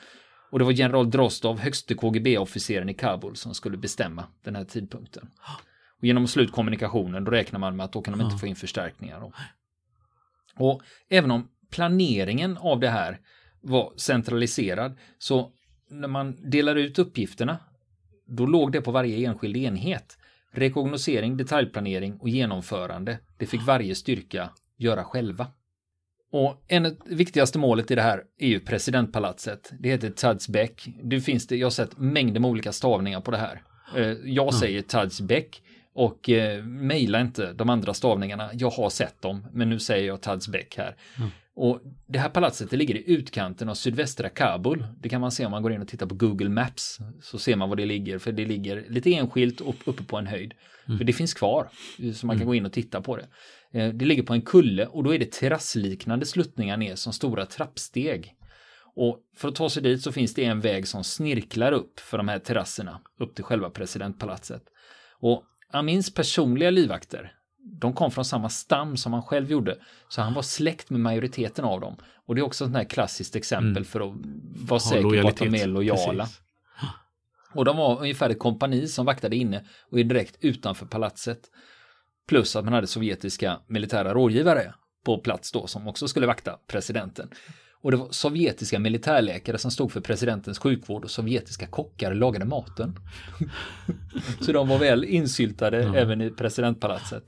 Och 0.50 0.58
det 0.58 0.64
var 0.64 0.72
general 0.72 1.10
Drostov, 1.10 1.58
högste 1.58 1.94
KGB-officeren 1.94 2.88
i 2.88 2.94
Kabul, 2.94 3.36
som 3.36 3.54
skulle 3.54 3.76
bestämma 3.76 4.24
den 4.44 4.56
här 4.56 4.64
tidpunkten. 4.64 5.28
Och 5.98 6.04
genom 6.04 6.24
att 6.24 6.30
sluta 6.30 6.52
kommunikationen, 6.52 7.24
då 7.24 7.30
räknar 7.30 7.58
man 7.58 7.76
med 7.76 7.84
att 7.84 7.92
då 7.92 8.02
kan 8.02 8.18
de 8.18 8.24
inte 8.24 8.36
få 8.36 8.46
in 8.46 8.56
förstärkningar. 8.56 9.20
Och, 9.20 9.32
och 10.56 10.82
även 11.08 11.30
om 11.30 11.48
planeringen 11.70 12.56
av 12.56 12.80
det 12.80 12.88
här 12.88 13.20
var 13.60 13.92
centraliserad, 13.96 14.98
så 15.18 15.52
när 15.90 16.08
man 16.08 16.50
delar 16.50 16.76
ut 16.76 16.98
uppgifterna, 16.98 17.58
då 18.26 18.46
låg 18.46 18.72
det 18.72 18.80
på 18.80 18.90
varje 18.90 19.28
enskild 19.28 19.56
enhet. 19.56 20.18
Rekognosering, 20.52 21.36
detaljplanering 21.36 22.16
och 22.20 22.28
genomförande, 22.28 23.18
det 23.38 23.46
fick 23.46 23.62
varje 23.62 23.94
styrka 23.94 24.50
göra 24.76 25.04
själva. 25.04 25.46
Och 26.32 26.64
en 26.68 26.86
av 26.86 26.92
det 27.06 27.14
viktigaste 27.14 27.58
målet 27.58 27.90
i 27.90 27.94
det 27.94 28.02
här 28.02 28.22
är 28.38 28.48
ju 28.48 28.60
presidentpalatset. 28.60 29.72
Det 29.78 29.88
heter 29.88 30.10
Tadsbeck. 30.10 30.88
Det 31.02 31.20
finns 31.20 31.46
det, 31.46 31.56
jag 31.56 31.66
har 31.66 31.70
sett 31.70 31.98
mängder 31.98 32.40
med 32.40 32.50
olika 32.50 32.72
stavningar 32.72 33.20
på 33.20 33.30
det 33.30 33.36
här. 33.36 33.62
Eh, 33.96 34.16
jag 34.24 34.54
säger 34.54 34.82
Tadsbeck 34.82 35.62
och 35.94 36.30
eh, 36.30 36.64
mejla 36.64 37.20
inte 37.20 37.52
de 37.52 37.70
andra 37.70 37.94
stavningarna. 37.94 38.50
Jag 38.52 38.70
har 38.70 38.90
sett 38.90 39.22
dem, 39.22 39.46
men 39.52 39.68
nu 39.68 39.78
säger 39.78 40.06
jag 40.06 40.20
Tadsbeck 40.20 40.76
här. 40.76 40.96
Mm. 41.18 41.30
Och 41.54 41.80
det 42.06 42.18
här 42.18 42.28
palatset 42.28 42.70
det 42.70 42.76
ligger 42.76 42.94
i 42.94 43.10
utkanten 43.12 43.68
av 43.68 43.74
sydvästra 43.74 44.28
Kabul. 44.28 44.86
Det 45.00 45.08
kan 45.08 45.20
man 45.20 45.30
se 45.30 45.44
om 45.44 45.50
man 45.50 45.62
går 45.62 45.72
in 45.72 45.82
och 45.82 45.88
tittar 45.88 46.06
på 46.06 46.14
Google 46.14 46.48
Maps. 46.48 46.98
Så 47.22 47.38
ser 47.38 47.56
man 47.56 47.68
var 47.68 47.76
det 47.76 47.86
ligger, 47.86 48.18
för 48.18 48.32
det 48.32 48.44
ligger 48.44 48.84
lite 48.88 49.14
enskilt 49.14 49.60
upp, 49.60 49.76
uppe 49.84 50.04
på 50.04 50.16
en 50.16 50.26
höjd. 50.26 50.54
Mm. 50.86 50.98
För 50.98 51.04
det 51.04 51.12
finns 51.12 51.34
kvar, 51.34 51.68
så 52.14 52.26
man 52.26 52.36
kan 52.36 52.42
mm. 52.42 52.46
gå 52.46 52.54
in 52.54 52.66
och 52.66 52.72
titta 52.72 53.00
på 53.00 53.16
det. 53.16 53.26
Eh, 53.72 53.88
det 53.88 54.04
ligger 54.04 54.22
på 54.22 54.32
en 54.32 54.42
kulle 54.42 54.86
och 54.86 55.04
då 55.04 55.14
är 55.14 55.18
det 55.18 55.32
terrassliknande 55.32 56.26
sluttningar 56.26 56.76
ner 56.76 56.94
som 56.94 57.12
stora 57.12 57.46
trappsteg. 57.46 58.36
Och 58.96 59.18
för 59.36 59.48
att 59.48 59.54
ta 59.54 59.70
sig 59.70 59.82
dit 59.82 60.02
så 60.02 60.12
finns 60.12 60.34
det 60.34 60.44
en 60.44 60.60
väg 60.60 60.88
som 60.88 61.04
snirklar 61.04 61.72
upp 61.72 62.00
för 62.00 62.18
de 62.18 62.28
här 62.28 62.38
terrasserna 62.38 63.00
upp 63.18 63.34
till 63.34 63.44
själva 63.44 63.70
presidentpalatset. 63.70 64.62
Och 65.20 65.44
Amins 65.72 66.14
personliga 66.14 66.70
livvakter, 66.70 67.32
de 67.80 67.92
kom 67.92 68.10
från 68.10 68.24
samma 68.24 68.48
stam 68.48 68.96
som 68.96 69.12
han 69.12 69.22
själv 69.22 69.50
gjorde, 69.50 69.78
så 70.08 70.22
han 70.22 70.34
var 70.34 70.42
släkt 70.42 70.90
med 70.90 71.00
majoriteten 71.00 71.64
av 71.64 71.80
dem. 71.80 71.96
Och 72.26 72.34
det 72.34 72.40
är 72.40 72.42
också 72.44 72.64
ett 72.64 72.72
här 72.72 72.84
klassiskt 72.84 73.36
exempel 73.36 73.70
mm. 73.70 73.84
för 73.84 74.00
att 74.00 74.14
vara 74.68 74.80
säker 74.80 75.22
på 75.22 75.28
att 75.28 75.36
de 75.36 75.54
är 75.54 75.66
lojala. 75.66 76.24
Precis. 76.24 76.40
Och 77.52 77.64
de 77.64 77.76
var 77.76 78.00
ungefär 78.00 78.30
ett 78.30 78.38
kompani 78.38 78.86
som 78.86 79.06
vaktade 79.06 79.36
inne 79.36 79.64
och 79.90 80.00
är 80.00 80.04
direkt 80.04 80.36
utanför 80.40 80.86
palatset. 80.86 81.50
Plus 82.30 82.56
att 82.56 82.64
man 82.64 82.74
hade 82.74 82.86
sovjetiska 82.86 83.60
militära 83.66 84.14
rådgivare 84.14 84.74
på 85.04 85.18
plats 85.18 85.52
då 85.52 85.66
som 85.66 85.88
också 85.88 86.08
skulle 86.08 86.26
vakta 86.26 86.58
presidenten. 86.66 87.28
Och 87.82 87.90
det 87.90 87.96
var 87.96 88.08
sovjetiska 88.10 88.78
militärläkare 88.78 89.58
som 89.58 89.70
stod 89.70 89.92
för 89.92 90.00
presidentens 90.00 90.58
sjukvård 90.58 91.04
och 91.04 91.10
sovjetiska 91.10 91.66
kockar 91.66 92.14
lagade 92.14 92.44
maten. 92.44 92.96
så 94.40 94.52
de 94.52 94.68
var 94.68 94.78
väl 94.78 95.04
insyltade 95.04 95.82
Ja. 95.82 95.96
även 95.96 96.20
i 96.20 96.30
presidentpalatset. 96.30 97.24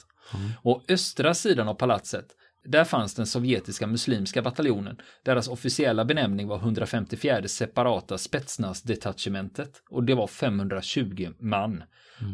Och 0.62 0.82
östra 0.88 1.35
sidan 1.35 1.68
av 1.68 1.75
palatset, 1.75 2.26
där 2.64 2.85
fanns 2.85 3.14
den 3.14 3.26
sovjetiska 3.26 3.87
muslimska 3.87 4.42
bataljonen. 4.42 4.97
Deras 5.25 5.49
officiella 5.49 6.04
benämning 6.04 6.49
var 6.49 6.56
154 6.56 7.49
separata 7.49 8.18
Spetsnaz-detachementet 8.18 9.82
och 9.90 10.04
det 10.04 10.14
var 10.14 10.26
520 10.26 11.28
man. 11.40 11.82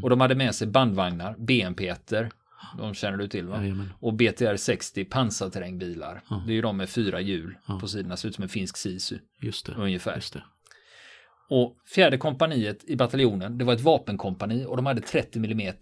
Och 0.03 0.11
de 0.11 0.21
hade 0.21 0.35
med 0.35 0.55
sig 0.55 0.67
bandvagnar, 0.67 1.35
BMP-1, 1.39 2.31
de 2.79 2.95
känner 2.95 3.19
du 3.19 3.29
till 3.29 3.47
va? 3.47 3.57
Jajamän. 3.63 3.93
Och 4.01 4.15
BTR 4.15 4.57
60 4.57 5.05
pansarterrängbilar. 5.05 6.23
Ja. 6.31 6.43
Det 6.47 6.53
är 6.53 6.55
ju 6.55 6.63
de 6.63 6.77
med 6.77 6.89
fyra 6.89 7.21
hjul 7.21 7.55
Ja. 7.69 7.79
på 7.81 7.89
sidorna, 7.89 8.17
ser 8.17 8.29
ut 8.29 8.35
som 8.35 8.43
en 8.43 8.49
finsk 8.49 8.77
sisu 8.77 9.19
Just 9.43 9.67
det. 9.67 9.73
ungefär. 9.73 10.15
Just 10.15 10.33
det. 10.33 10.43
Och 11.51 11.77
fjärde 11.95 12.19
kompaniet 12.19 12.85
i 12.85 12.97
bataljonen, 12.97 13.59
det 13.59 13.65
var 13.65 13.75
ett 13.75 13.81
vapenkompani 13.81 14.65
och 14.65 14.77
de 14.77 14.87
hade 14.87 15.01
30 15.01 15.39
mm 15.39 15.75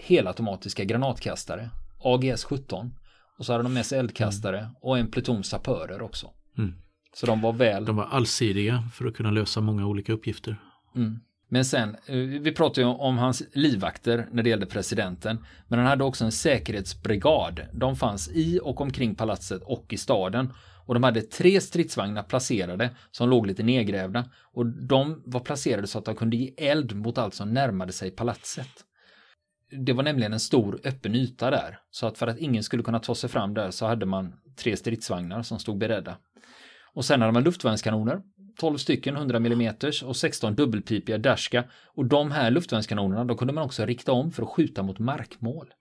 helautomatiska 0.00 0.84
granatkastare, 0.84 1.70
AGS 2.00 2.44
17. 2.44 2.90
Och 3.38 3.46
så 3.46 3.52
hade 3.52 3.64
de 3.64 3.74
med 3.74 3.86
sig 3.86 3.98
eldkastare 3.98 4.68
och 4.80 4.98
en 4.98 5.10
pluton 5.10 5.44
sapörer 5.44 6.02
också. 6.02 6.30
Mm. 6.58 6.74
Så 7.14 7.26
de 7.26 7.40
var 7.40 7.52
väl... 7.52 7.84
De 7.84 7.96
var 7.96 8.04
allsidiga 8.06 8.88
för 8.94 9.06
att 9.06 9.14
kunna 9.14 9.30
lösa 9.30 9.60
många 9.60 9.86
olika 9.86 10.12
uppgifter. 10.12 10.56
Mm. 10.96 11.18
Men 11.54 11.64
sen, 11.64 11.96
eh, 12.06 12.16
vi 12.16 12.52
pratade 12.52 12.80
ju 12.80 12.86
om 12.86 13.18
hans 13.18 13.42
livvakter 13.52 14.28
när 14.32 14.42
det 14.42 14.48
gällde 14.48 14.66
presidenten. 14.66 15.44
Men 15.68 15.78
han 15.78 15.88
hade 15.88 16.04
också 16.04 16.24
en 16.24 16.32
säkerhetsbrigad. 16.32 17.60
De 17.72 17.96
fanns 17.96 18.28
i 18.28 18.60
och 18.62 18.80
omkring 18.80 19.14
palatset 19.14 19.62
och 19.62 19.92
i 19.92 19.96
staden. 19.96 20.52
Och 20.86 20.94
de 20.94 21.02
hade 21.02 21.20
tre 21.20 21.60
stridsvagnar 21.60 22.22
placerade 22.22 22.90
som 23.10 23.28
låg 23.28 23.46
lite 23.46 23.62
nedgrävda. 23.62 24.24
Och 24.52 24.66
de 24.66 25.22
var 25.26 25.40
placerade 25.40 25.86
så 25.86 25.98
att 25.98 26.04
de 26.04 26.14
kunde 26.14 26.36
ge 26.36 26.54
eld 26.56 26.96
mot 26.96 27.18
allt 27.18 27.34
som 27.34 27.54
närmade 27.54 27.92
sig 27.92 28.10
palatset. 28.10 28.84
Det 29.70 29.92
var 29.92 30.02
nämligen 30.02 30.32
en 30.32 30.40
stor 30.40 30.80
öppen 30.84 31.14
yta 31.14 31.50
där. 31.50 31.78
Så 31.90 32.06
att 32.06 32.18
för 32.18 32.26
att 32.26 32.38
ingen 32.38 32.62
skulle 32.62 32.82
kunna 32.82 32.98
ta 32.98 33.14
sig 33.14 33.30
fram 33.30 33.54
där 33.54 33.70
så 33.70 33.86
hade 33.86 34.06
man 34.06 34.32
tre 34.56 34.76
stridsvagnar 34.76 35.42
som 35.42 35.58
stod 35.58 35.78
beredda. 35.78 36.16
Och 36.94 37.04
sen 37.04 37.20
hade 37.20 37.32
man 37.32 37.44
luftvärnskanoner 37.44 38.20
12 38.56 38.76
stycken 38.76 39.16
100 39.16 39.36
mm 39.36 39.74
och 40.04 40.16
16 40.16 40.54
dubbelpipiga 40.54 41.18
Dashka. 41.18 41.64
Och 41.84 42.04
de 42.04 42.30
här 42.30 42.50
luftvärnskanonerna 42.50 43.24
de 43.24 43.36
kunde 43.36 43.52
man 43.52 43.64
också 43.64 43.84
rikta 43.84 44.12
om 44.12 44.32
för 44.32 44.42
att 44.42 44.48
skjuta 44.48 44.82
mot 44.82 44.98
markmål. 44.98 45.74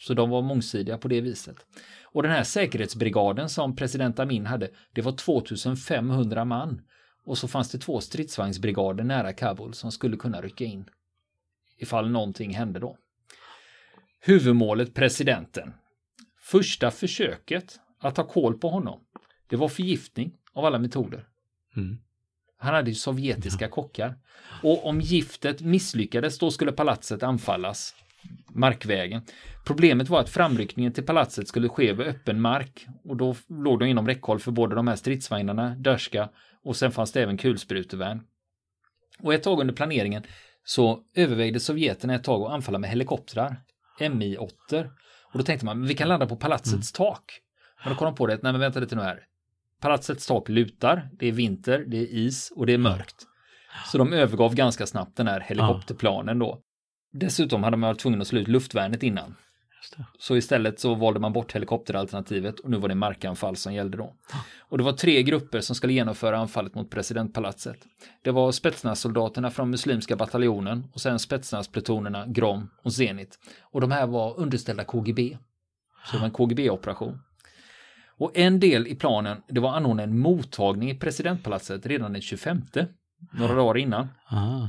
Så 0.00 0.14
de 0.14 0.30
var 0.30 0.42
mångsidiga 0.42 0.98
på 0.98 1.08
det 1.08 1.20
viset. 1.20 1.56
Och 2.02 2.22
den 2.22 2.32
här 2.32 2.44
säkerhetsbrigaden 2.44 3.48
som 3.48 3.76
president 3.76 4.18
Amin 4.18 4.46
hade, 4.46 4.70
det 4.92 5.02
var 5.02 5.12
2500 5.12 6.44
man. 6.44 6.82
Och 7.24 7.38
så 7.38 7.48
fanns 7.48 7.70
det 7.70 7.78
två 7.78 8.00
stridsvagnsbrigader 8.00 9.04
nära 9.04 9.32
Kabul 9.32 9.74
som 9.74 9.92
skulle 9.92 10.16
kunna 10.16 10.40
rycka 10.40 10.64
in. 10.64 10.84
Ifall 11.78 12.10
någonting 12.10 12.54
hände 12.54 12.80
då. 12.80 12.96
Huvudmålet 14.20 14.94
presidenten. 14.94 15.72
Första 16.40 16.90
försöket 16.90 17.80
att 17.98 18.14
ta 18.14 18.24
koll 18.24 18.58
på 18.58 18.68
honom, 18.68 19.00
det 19.46 19.56
var 19.56 19.68
förgiftning 19.68 20.32
av 20.52 20.64
alla 20.64 20.78
metoder. 20.78 21.28
Mm. 21.76 21.98
Han 22.58 22.74
hade 22.74 22.90
ju 22.90 22.94
sovjetiska 22.94 23.68
kockar. 23.68 24.14
Och 24.62 24.86
om 24.86 25.00
giftet 25.00 25.60
misslyckades 25.60 26.38
då 26.38 26.50
skulle 26.50 26.72
palatset 26.72 27.22
anfallas. 27.22 27.94
Markvägen. 28.54 29.22
Problemet 29.64 30.08
var 30.08 30.20
att 30.20 30.30
framryckningen 30.30 30.92
till 30.92 31.06
palatset 31.06 31.48
skulle 31.48 31.68
ske 31.68 31.90
över 31.90 32.04
öppen 32.04 32.40
mark. 32.40 32.86
Och 33.04 33.16
då 33.16 33.36
låg 33.48 33.78
de 33.78 33.86
inom 33.86 34.06
räckhåll 34.06 34.38
för 34.38 34.52
både 34.52 34.74
de 34.74 34.88
här 34.88 34.96
stridsvagnarna, 34.96 35.74
Dörska 35.78 36.28
och 36.64 36.76
sen 36.76 36.92
fanns 36.92 37.12
det 37.12 37.22
även 37.22 37.36
kulsprutevärn. 37.36 38.22
Och 39.22 39.34
ett 39.34 39.42
tag 39.42 39.60
under 39.60 39.74
planeringen 39.74 40.22
så 40.64 41.02
övervägde 41.14 41.60
sovjeterna 41.60 42.14
ett 42.14 42.24
tag 42.24 42.42
att 42.42 42.52
anfalla 42.52 42.78
med 42.78 42.90
helikoptrar. 42.90 43.56
Mi-8. 43.98 44.90
Och 45.32 45.38
då 45.38 45.44
tänkte 45.44 45.66
man, 45.66 45.86
vi 45.86 45.94
kan 45.94 46.08
landa 46.08 46.26
på 46.26 46.36
palatsets 46.36 46.92
tak. 46.92 47.40
Men 47.84 47.92
då 47.92 47.98
kom 47.98 48.04
de 48.04 48.14
på 48.14 48.26
det, 48.26 48.38
nej 48.42 48.52
men 48.52 48.60
vänta 48.60 48.80
lite 48.80 48.96
nu 48.96 49.02
här. 49.02 49.26
Palatsets 49.82 50.26
tak 50.26 50.48
lutar, 50.48 51.08
det 51.12 51.28
är 51.28 51.32
vinter, 51.32 51.84
det 51.86 51.96
är 51.96 52.06
is 52.06 52.52
och 52.56 52.66
det 52.66 52.72
är 52.72 52.78
mörkt. 52.78 53.26
Så 53.86 53.98
de 53.98 54.12
övergav 54.12 54.54
ganska 54.54 54.86
snabbt 54.86 55.16
den 55.16 55.26
här 55.26 55.40
helikopterplanen 55.40 56.38
då. 56.38 56.60
Dessutom 57.12 57.62
hade 57.62 57.76
man 57.76 57.88
varit 57.88 57.98
tvungen 57.98 58.20
att 58.20 58.26
slå 58.26 58.40
ut 58.40 58.48
luftvärnet 58.48 59.02
innan. 59.02 59.34
Så 60.18 60.36
istället 60.36 60.80
så 60.80 60.94
valde 60.94 61.20
man 61.20 61.32
bort 61.32 61.52
helikopteralternativet 61.52 62.60
och 62.60 62.70
nu 62.70 62.76
var 62.76 62.88
det 62.88 62.94
markanfall 62.94 63.56
som 63.56 63.74
gällde 63.74 63.96
då. 63.96 64.14
Och 64.60 64.78
det 64.78 64.84
var 64.84 64.92
tre 64.92 65.22
grupper 65.22 65.60
som 65.60 65.76
skulle 65.76 65.92
genomföra 65.92 66.38
anfallet 66.38 66.74
mot 66.74 66.90
presidentpalatset. 66.90 67.78
Det 68.22 68.30
var 68.30 68.52
Spetsnaz-soldaterna 68.52 69.50
från 69.50 69.70
muslimska 69.70 70.16
bataljonen 70.16 70.86
och 70.92 71.00
sen 71.00 71.18
Spetsnaz-plutonerna 71.18 72.32
Grom 72.32 72.70
och 72.82 72.92
Zenit. 72.92 73.38
Och 73.62 73.80
de 73.80 73.90
här 73.90 74.06
var 74.06 74.40
underställda 74.40 74.84
KGB. 74.84 75.38
Så 76.06 76.12
det 76.12 76.18
var 76.18 76.26
en 76.26 76.32
KGB-operation. 76.32 77.18
Och 78.18 78.38
en 78.38 78.60
del 78.60 78.86
i 78.86 78.94
planen, 78.94 79.42
det 79.48 79.60
var 79.60 79.70
att 79.70 79.76
anordna 79.76 80.02
en 80.02 80.18
mottagning 80.18 80.90
i 80.90 80.94
presidentpalatset 80.94 81.86
redan 81.86 82.12
den 82.12 82.22
25, 82.22 82.62
några 83.32 83.54
dagar 83.54 83.78
innan. 83.78 84.08
Ah. 84.26 84.68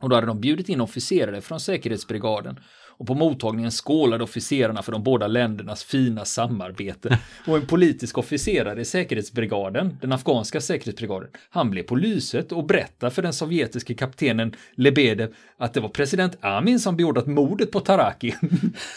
Och 0.00 0.08
då 0.08 0.14
hade 0.14 0.26
de 0.26 0.40
bjudit 0.40 0.68
in 0.68 0.80
officerare 0.80 1.40
från 1.40 1.60
säkerhetsbrigaden. 1.60 2.60
Och 3.00 3.06
på 3.06 3.14
mottagningen 3.14 3.70
skålade 3.70 4.24
officerarna 4.24 4.82
för 4.82 4.92
de 4.92 5.02
båda 5.02 5.26
ländernas 5.26 5.84
fina 5.84 6.24
samarbete. 6.24 7.18
Och 7.46 7.56
en 7.56 7.66
politisk 7.66 8.18
officerare 8.18 8.80
i 8.80 8.84
säkerhetsbrigaden, 8.84 9.98
den 10.00 10.12
afghanska 10.12 10.60
säkerhetsbrigaden, 10.60 11.28
han 11.50 11.70
blev 11.70 11.82
på 11.82 11.96
lyset 11.96 12.52
och 12.52 12.64
berättade 12.66 13.10
för 13.12 13.22
den 13.22 13.32
sovjetiske 13.32 13.94
kaptenen 13.94 14.52
Lebedev 14.74 15.34
att 15.58 15.74
det 15.74 15.80
var 15.80 15.88
president 15.88 16.36
Amin 16.40 16.80
som 16.80 16.96
beordrat 16.96 17.26
mordet 17.26 17.70
på 17.70 17.80
Taraki. 17.80 18.34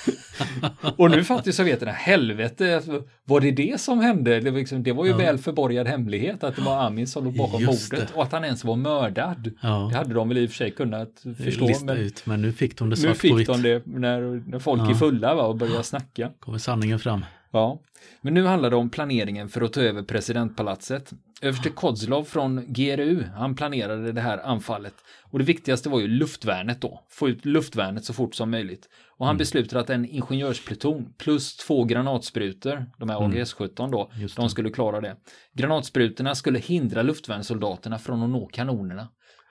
och 0.98 1.12
nu 1.12 1.24
fattar 1.24 1.46
ju 1.46 1.52
sovjeterna, 1.54 1.92
helvete, 1.92 2.82
var 3.26 3.42
det 3.42 3.52
det 3.52 3.82
som 3.82 4.00
hände? 4.00 4.40
Det 4.40 4.52
var, 4.52 4.60
liksom, 4.60 4.84
det 4.84 4.92
var 4.92 5.06
ju 5.06 5.12
Ja. 5.12 5.18
väl 5.18 5.38
förborgad 5.38 5.88
hemlighet 5.88 6.44
att 6.44 6.56
det 6.56 6.62
var 6.62 6.84
Amin 6.88 7.08
som 7.08 7.24
låg 7.26 7.38
bakom 7.38 7.62
Just 7.62 7.92
mordet 7.92 8.08
det. 8.08 8.14
och 8.16 8.24
att 8.24 8.32
han 8.32 8.44
ens 8.44 8.64
var 8.64 8.76
mördad. 8.76 9.52
Ja. 9.62 9.88
Det 9.92 9.98
hade 9.98 10.14
de 10.14 10.30
väl 10.30 10.38
i 10.38 10.46
och 10.46 10.50
för 10.50 10.56
sig 10.58 10.72
kunnat 10.72 11.24
förstå. 11.46 11.68
Lista 11.68 11.86
Men 11.86 11.98
ut, 11.98 12.26
men 12.26 12.42
nu 12.42 12.52
fick 12.52 12.78
de 12.78 12.90
det 12.90 12.96
svart 12.98 13.12
på 13.14 13.20
fick 13.20 13.40
vitt. 13.40 13.48
de 13.48 13.62
det 13.62 13.82
när, 14.00 14.44
när 14.48 14.60
folk 14.60 14.82
Ja. 14.82 14.90
är 14.90 14.94
fulla 14.94 15.36
va, 15.36 15.44
och 15.44 15.56
börjar 15.58 15.82
snacka. 15.82 16.32
Kommer 16.40 16.58
sanningen 16.58 17.00
fram. 17.00 17.26
Ja. 17.52 17.80
Men 18.22 18.34
nu 18.34 18.46
handlar 18.46 18.70
det 18.70 18.76
om 18.76 18.90
planeringen 18.90 19.50
för 19.50 19.62
att 19.62 19.74
ta 19.74 19.82
över 19.82 20.04
presidentpalatset. 20.04 21.14
Överste 21.42 21.70
Kozlov 21.70 22.24
från 22.24 22.66
GRU, 22.68 23.24
han 23.36 23.56
planerade 23.56 24.12
det 24.12 24.22
här 24.22 24.38
anfallet. 24.38 24.94
Och 25.32 25.40
det 25.40 25.46
viktigaste 25.46 25.90
var 25.90 26.00
ju 26.00 26.08
luftvärnet 26.08 26.82
då. 26.82 27.04
Få 27.10 27.30
ut 27.30 27.46
luftvärnet 27.46 28.06
så 28.06 28.14
fort 28.14 28.36
som 28.36 28.52
möjligt. 28.52 28.90
Och 29.18 29.26
han 29.26 29.38
beslutade 29.38 29.82
att 29.82 29.90
en 29.90 30.06
ingenjörspluton 30.06 31.14
plus 31.18 31.58
två 31.58 31.84
granatsprutor, 31.84 32.86
de 32.98 33.10
här 33.10 33.18
AGS-17 33.18 33.92
då, 33.92 34.12
de 34.36 34.50
skulle 34.50 34.70
klara 34.70 35.02
det. 35.02 35.16
Granatsprutorna 35.54 36.36
skulle 36.36 36.60
hindra 36.60 37.02
luftvärnssoldaterna 37.02 38.00
från 38.00 38.24
att 38.24 38.30
nå 38.30 38.46
kanonerna. 38.48 39.08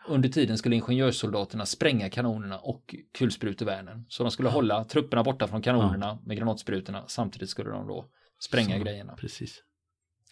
Under 0.08 0.28
tiden 0.28 0.58
skulle 0.58 0.76
ingenjörssoldaterna 0.76 1.66
spränga 1.66 2.10
kanonerna 2.10 2.58
och 2.58 2.94
kulsprutevärnen. 3.18 4.04
Så 4.08 4.22
de 4.22 4.30
skulle 4.32 4.48
hålla 4.48 4.84
trupperna 4.84 5.22
borta 5.24 5.48
från 5.48 5.62
kanonerna 5.62 6.18
med 6.24 6.36
granatsprutorna. 6.36 7.04
Samtidigt 7.06 7.50
skulle 7.50 7.70
de 7.70 7.86
då 7.86 8.06
spränga 8.40 8.78
Så, 8.78 8.84
grejerna. 8.84 9.12
Precis. 9.16 9.62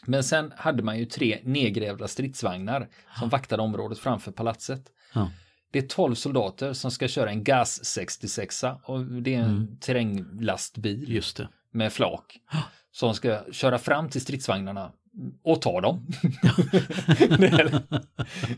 Men 0.07 0.25
sen 0.25 0.53
hade 0.57 0.83
man 0.83 0.99
ju 0.99 1.05
tre 1.05 1.41
nedgrävda 1.45 2.09
stridsvagnar 2.09 2.89
som 3.19 3.29
vaktade 3.29 3.63
området 3.63 3.99
framför 3.99 4.33
palatset. 4.33 4.83
Ja. 5.15 5.31
Det 5.73 5.79
är 5.79 5.87
12 5.89 6.15
soldater 6.15 6.73
som 6.73 6.91
ska 6.91 7.09
köra 7.09 7.31
en 7.31 7.45
GAS 7.45 7.85
66 7.85 8.65
och 8.85 9.05
det 9.05 9.35
är 9.35 9.39
en 9.39 9.51
Mm. 9.51 9.77
terränglastbil 9.81 11.23
med 11.71 11.93
flak. 11.93 12.39
Som 12.93 13.15
ska 13.15 13.39
köra 13.53 13.79
fram 13.79 14.09
till 14.09 14.21
stridsvagnarna 14.21 14.93
och 15.43 15.63
ta 15.63 15.81
dem. 15.81 16.07
det, 17.39 17.83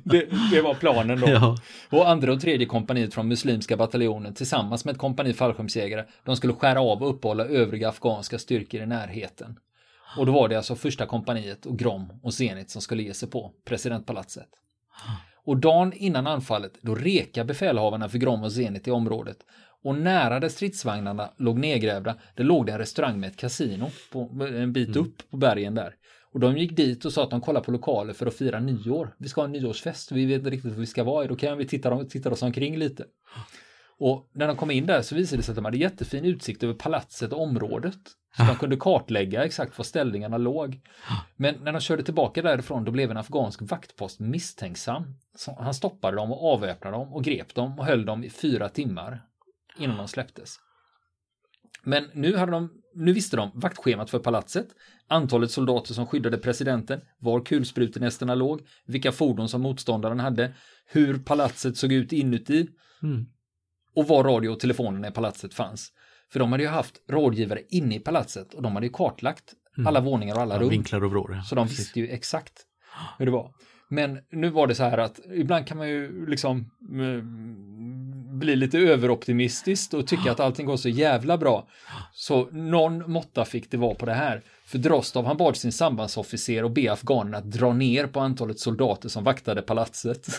det, 0.04 0.28
det 0.52 0.62
var 0.62 0.74
planen 0.74 1.20
då. 1.20 1.28
Ja. 1.28 1.56
Och 1.90 2.10
andra 2.10 2.32
och 2.32 2.40
tredje 2.40 2.66
kompaniet 2.66 3.14
från 3.14 3.28
muslimska 3.28 3.76
bataljonen 3.76 4.34
tillsammans 4.34 4.84
med 4.84 4.92
ett 4.92 4.98
kompani 4.98 5.32
fallskärmsjägare, 5.32 6.04
de 6.24 6.36
skulle 6.36 6.52
skära 6.52 6.80
av 6.80 7.02
och 7.02 7.10
uppehålla 7.10 7.44
övriga 7.44 7.88
afghanska 7.88 8.38
styrkor 8.38 8.80
i 8.80 8.86
närheten. 8.86 9.58
Och 10.16 10.26
då 10.26 10.32
var 10.32 10.48
det 10.48 10.56
alltså 10.56 10.76
första 10.76 11.06
kompaniet 11.06 11.66
och 11.66 11.78
Grom 11.78 12.20
och 12.22 12.34
Zenit 12.34 12.70
som 12.70 12.82
skulle 12.82 13.02
ge 13.02 13.14
sig 13.14 13.30
på 13.30 13.52
presidentpalatset. 13.64 14.48
Och 15.44 15.56
dagen 15.56 15.92
innan 15.92 16.26
anfallet, 16.26 16.78
då 16.82 16.94
reka 16.94 17.44
befälhavarna 17.44 18.08
för 18.08 18.18
Grom 18.18 18.42
och 18.42 18.52
Zenit 18.52 18.88
i 18.88 18.90
området. 18.90 19.36
Och 19.82 19.94
nära 19.94 20.40
där 20.40 20.48
stridsvagnarna 20.48 21.30
låg 21.38 21.58
nedgrävda, 21.58 22.16
där 22.34 22.44
låg 22.44 22.66
det 22.66 22.72
en 22.72 22.78
restaurang 22.78 23.20
med 23.20 23.30
ett 23.30 23.36
kasino 23.36 23.90
på, 24.12 24.46
en 24.48 24.72
bit 24.72 24.96
upp 24.96 25.30
på 25.30 25.36
bergen 25.36 25.74
där. 25.74 25.94
Och 26.32 26.40
de 26.40 26.58
gick 26.58 26.76
dit 26.76 27.04
och 27.04 27.12
sa 27.12 27.22
att 27.22 27.30
de 27.30 27.40
kollar 27.40 27.60
på 27.60 27.70
lokaler 27.70 28.12
för 28.12 28.26
att 28.26 28.34
fira 28.34 28.60
nyår. 28.60 29.14
Vi 29.18 29.28
ska 29.28 29.40
ha 29.40 29.46
en 29.46 29.52
nyårsfest, 29.52 30.12
vi 30.12 30.26
vet 30.26 30.38
inte 30.38 30.50
riktigt 30.50 30.70
vad 30.70 30.80
vi 30.80 30.86
ska 30.86 31.04
vara 31.04 31.24
i, 31.24 31.28
då 31.28 31.36
kan 31.36 31.58
vi 31.58 31.66
titta, 31.66 32.04
titta 32.04 32.30
oss 32.30 32.42
omkring 32.42 32.78
lite. 32.78 33.04
Och 33.98 34.30
när 34.34 34.46
de 34.46 34.56
kom 34.56 34.70
in 34.70 34.86
där 34.86 35.02
så 35.02 35.14
visade 35.14 35.38
det 35.38 35.42
sig 35.42 35.52
att 35.52 35.56
de 35.56 35.64
hade 35.64 35.76
jättefin 35.76 36.24
utsikt 36.24 36.62
över 36.62 36.74
palatset 36.74 37.32
och 37.32 37.42
området. 37.42 37.98
Så 38.36 38.42
de 38.42 38.56
kunde 38.56 38.76
kartlägga 38.76 39.44
exakt 39.44 39.78
var 39.78 39.84
ställningarna 39.84 40.38
låg. 40.38 40.80
Men 41.36 41.54
när 41.54 41.72
de 41.72 41.80
körde 41.80 42.02
tillbaka 42.02 42.42
därifrån 42.42 42.84
då 42.84 42.92
blev 42.92 43.10
en 43.10 43.16
afghansk 43.16 43.62
vaktpost 43.62 44.20
misstänksam. 44.20 45.04
Så 45.36 45.56
han 45.60 45.74
stoppade 45.74 46.16
dem 46.16 46.32
och 46.32 46.52
avväpnade 46.52 46.96
dem 46.96 47.12
och 47.12 47.24
grep 47.24 47.54
dem 47.54 47.78
och 47.78 47.86
höll 47.86 48.04
dem 48.04 48.24
i 48.24 48.30
fyra 48.30 48.68
timmar 48.68 49.22
innan 49.78 49.96
de 49.96 50.08
släpptes. 50.08 50.56
Men 51.84 52.10
nu, 52.12 52.36
hade 52.36 52.52
de, 52.52 52.70
nu 52.94 53.12
visste 53.12 53.36
de 53.36 53.50
vaktschemat 53.54 54.10
för 54.10 54.18
palatset, 54.18 54.68
antalet 55.08 55.50
soldater 55.50 55.94
som 55.94 56.06
skyddade 56.06 56.38
presidenten, 56.38 57.00
var 57.18 57.44
kulsprutenästerna 57.44 58.34
låg, 58.34 58.60
vilka 58.86 59.12
fordon 59.12 59.48
som 59.48 59.62
motståndaren 59.62 60.20
hade, 60.20 60.54
hur 60.86 61.18
palatset 61.18 61.76
såg 61.76 61.92
ut 61.92 62.12
inuti 62.12 62.68
Mm. 63.02 63.26
och 63.94 64.08
var 64.08 64.24
radio 64.24 64.48
och 64.48 64.60
telefonerna 64.60 65.08
i 65.08 65.10
palatset 65.10 65.54
fanns. 65.54 65.92
För 66.32 66.40
de 66.40 66.52
hade 66.52 66.64
ju 66.64 66.68
haft 66.68 66.94
rådgivare 67.08 67.60
inne 67.68 67.94
i 67.94 67.98
palatset 68.00 68.54
och 68.54 68.62
de 68.62 68.74
hade 68.74 68.86
ju 68.86 68.92
kartlagt 68.92 69.54
alla 69.86 70.00
våningar 70.00 70.34
och 70.34 70.40
alla 70.42 70.54
Ja, 70.54 70.60
rum. 70.60 70.68
vinklar 70.68 71.04
och 71.04 71.10
vrår. 71.10 71.34
ja. 71.34 71.42
Så 71.42 71.54
de 71.54 71.66
Precis. 71.66 71.80
visste 71.80 72.00
ju 72.00 72.08
exakt 72.08 72.52
hur 73.18 73.26
det 73.26 73.32
var. 73.32 73.54
Men 73.88 74.18
nu 74.30 74.48
var 74.50 74.66
det 74.66 74.74
så 74.74 74.82
här 74.82 74.98
att 74.98 75.20
ibland 75.34 75.66
kan 75.66 75.78
man 75.78 75.88
ju 75.88 76.26
liksom 76.26 76.70
mm, 76.90 77.18
bli 78.42 78.56
lite 78.56 78.78
överoptimistisk 78.78 79.94
och 79.94 80.06
tycka 80.06 80.32
att 80.32 80.40
allting 80.40 80.66
går 80.66 80.76
så 80.76 80.88
jävla 80.88 81.38
bra. 81.38 81.68
Så 82.12 82.48
någon 82.50 83.12
måtta 83.12 83.44
fick 83.44 83.70
det 83.70 83.76
vara 83.76 83.94
på 83.94 84.06
det 84.06 84.14
här. 84.14 84.42
För 84.72 84.78
Drostov 84.78 85.26
han 85.26 85.36
bad 85.36 85.56
sin 85.56 85.72
sambandsofficer 85.72 86.64
att 86.64 86.72
be 86.72 86.92
afghanerna 86.92 87.38
att 87.38 87.50
dra 87.50 87.72
ner 87.72 88.06
på 88.06 88.20
antalet 88.20 88.58
soldater 88.58 89.08
som 89.08 89.24
vaktade 89.24 89.62
palatset. 89.62 90.26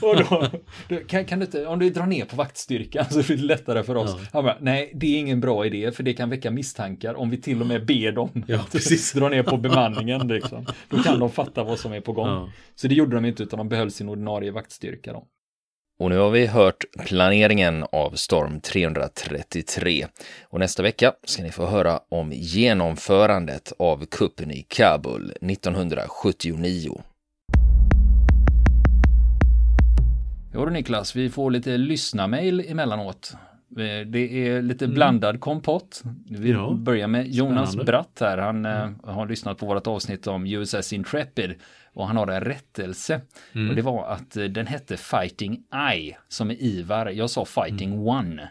och 0.00 0.16
då, 0.16 0.48
då 0.88 0.96
kan, 0.96 1.24
kan 1.24 1.38
du 1.38 1.44
inte, 1.44 1.66
om 1.66 1.78
du 1.78 1.90
drar 1.90 2.06
ner 2.06 2.24
på 2.24 2.36
vaktstyrkan 2.36 3.04
så 3.10 3.22
blir 3.22 3.36
det 3.36 3.42
lättare 3.42 3.82
för 3.82 3.94
oss. 3.94 4.16
Ja. 4.18 4.26
Han 4.32 4.44
bara, 4.44 4.56
nej, 4.60 4.92
det 4.94 5.06
är 5.06 5.18
ingen 5.18 5.40
bra 5.40 5.66
idé 5.66 5.92
för 5.92 6.02
det 6.02 6.12
kan 6.12 6.30
väcka 6.30 6.50
misstankar 6.50 7.14
om 7.14 7.30
vi 7.30 7.36
till 7.40 7.60
och 7.60 7.66
med 7.66 7.86
ber 7.86 8.12
dem 8.12 8.30
Ja, 8.46 8.56
att 8.60 8.72
precis. 8.72 9.12
dra 9.12 9.28
ner 9.28 9.42
på 9.42 9.56
bemanningen. 9.56 10.28
Liksom. 10.28 10.66
Då 10.88 11.02
kan 11.02 11.18
de 11.18 11.30
fatta 11.30 11.64
vad 11.64 11.78
som 11.78 11.92
är 11.92 12.00
på 12.00 12.12
gång. 12.12 12.28
Ja. 12.28 12.50
Så 12.74 12.88
det 12.88 12.94
gjorde 12.94 13.16
de 13.16 13.24
inte 13.24 13.42
utan 13.42 13.58
de 13.58 13.68
behöll 13.68 13.90
sin 13.90 14.08
ordinarie 14.08 14.50
vaktstyrka. 14.50 15.12
Då. 15.12 15.26
Och 15.98 16.10
nu 16.10 16.18
har 16.18 16.30
vi 16.30 16.46
hört 16.46 16.84
planeringen 17.06 17.84
av 17.92 18.10
Storm 18.10 18.60
333. 18.60 20.06
Och 20.44 20.60
nästa 20.60 20.82
vecka 20.82 21.12
ska 21.24 21.42
ni 21.42 21.50
få 21.50 21.66
höra 21.66 22.00
om 22.08 22.32
genomförandet 22.32 23.72
av 23.78 24.06
kuppen 24.06 24.50
i 24.50 24.66
Kabul 24.68 25.30
1979. 25.30 27.02
Jo 30.54 30.64
du 30.64 30.70
Niklas, 30.70 31.16
vi 31.16 31.30
får 31.30 31.50
lite 31.50 31.76
lyssnarmail 31.76 32.60
emellanåt. 32.70 33.32
Eh, 33.76 34.06
Det 34.06 34.48
är 34.48 34.62
lite 34.62 34.84
Mm. 34.84 34.94
blandad 34.94 35.40
kompott. 35.40 36.02
Vi 36.30 36.50
Ja, 36.50 36.70
börjar 36.78 37.08
med 37.08 37.28
Jonas 37.28 37.68
spännande. 37.72 37.92
Bratt 37.92 38.18
här. 38.20 38.38
Han 38.38 38.66
eh, 38.66 38.90
har 39.04 39.26
lyssnat 39.28 39.58
på 39.58 39.66
vårt 39.66 39.86
avsnitt 39.86 40.26
om 40.26 40.46
USS 40.46 40.92
Intrepid 40.92 41.54
och 41.92 42.06
han 42.06 42.16
har 42.16 42.26
en 42.26 42.40
rättelse. 42.40 43.20
Mm. 43.54 43.70
Och 43.70 43.76
det 43.76 43.82
var 43.82 44.06
att 44.08 44.36
eh, 44.36 44.44
den 44.44 44.66
hette 44.66 44.96
Fighting 44.96 45.52
I 45.96 46.16
som 46.28 46.50
är 46.50 46.62
Ivar. 46.62 47.06
Jag 47.06 47.30
sa 47.30 47.44
Fighting 47.44 47.98
One. 48.08 48.48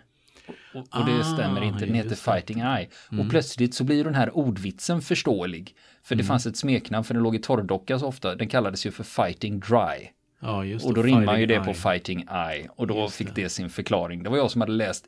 Och, 0.73 0.79
och 0.99 1.05
det 1.05 1.11
Mm. 1.11 1.19
Ah, 1.21 1.23
stämmer 1.23 1.63
inte, 1.63 1.85
den 1.85 1.95
heter. 1.95 2.07
Mm. 2.27 2.39
Fighting 2.41 2.59
Eye. 2.59 2.87
Och 3.23 3.29
plötsligt 3.29 3.73
så 3.75 3.83
blir 3.83 4.03
den 4.03 4.15
här 4.15 4.37
ordvitsen 4.37 5.01
förståelig. 5.01 5.75
För 6.03 6.15
det 6.15 6.21
Mm. 6.21 6.27
fanns 6.27 6.45
ett 6.45 6.57
smeknamn 6.57 7.03
för 7.03 7.13
den 7.13 7.23
låg 7.23 7.35
i 7.35 7.39
torrdocka 7.39 7.99
så 7.99 8.07
ofta. 8.07 8.35
Den 8.35 8.47
kallades 8.47 8.85
ju 8.85 8.91
för 8.91 9.03
Fighting 9.03 9.59
Dry. 9.59 10.09
Ja, 10.45 10.65
just 10.65 10.85
Och 10.85 10.93
då 10.93 11.01
det. 11.01 11.07
rimmar 11.07 11.37
ju 11.37 11.45
det 11.45 11.59
på. 11.59 11.73
Fighting 11.73 12.25
Eye. 12.31 12.67
Och 12.75 12.87
då 12.87 12.95
Just 12.97 13.15
fick 13.15 13.35
det. 13.35 13.41
det 13.41 13.49
sin 13.49 13.69
förklaring. 13.69 14.23
Det 14.23 14.29
var 14.29 14.37
jag 14.37 14.51
som 14.51 14.61
hade 14.61 14.73
läst 14.73 15.05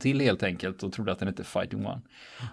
till 0.00 0.20
helt 0.20 0.42
enkelt 0.42 0.82
och 0.82 0.92
trodde 0.92 1.12
att 1.12 1.18
den 1.18 1.28
hette 1.28 1.44
Fighting 1.44 1.86
One. 1.86 2.00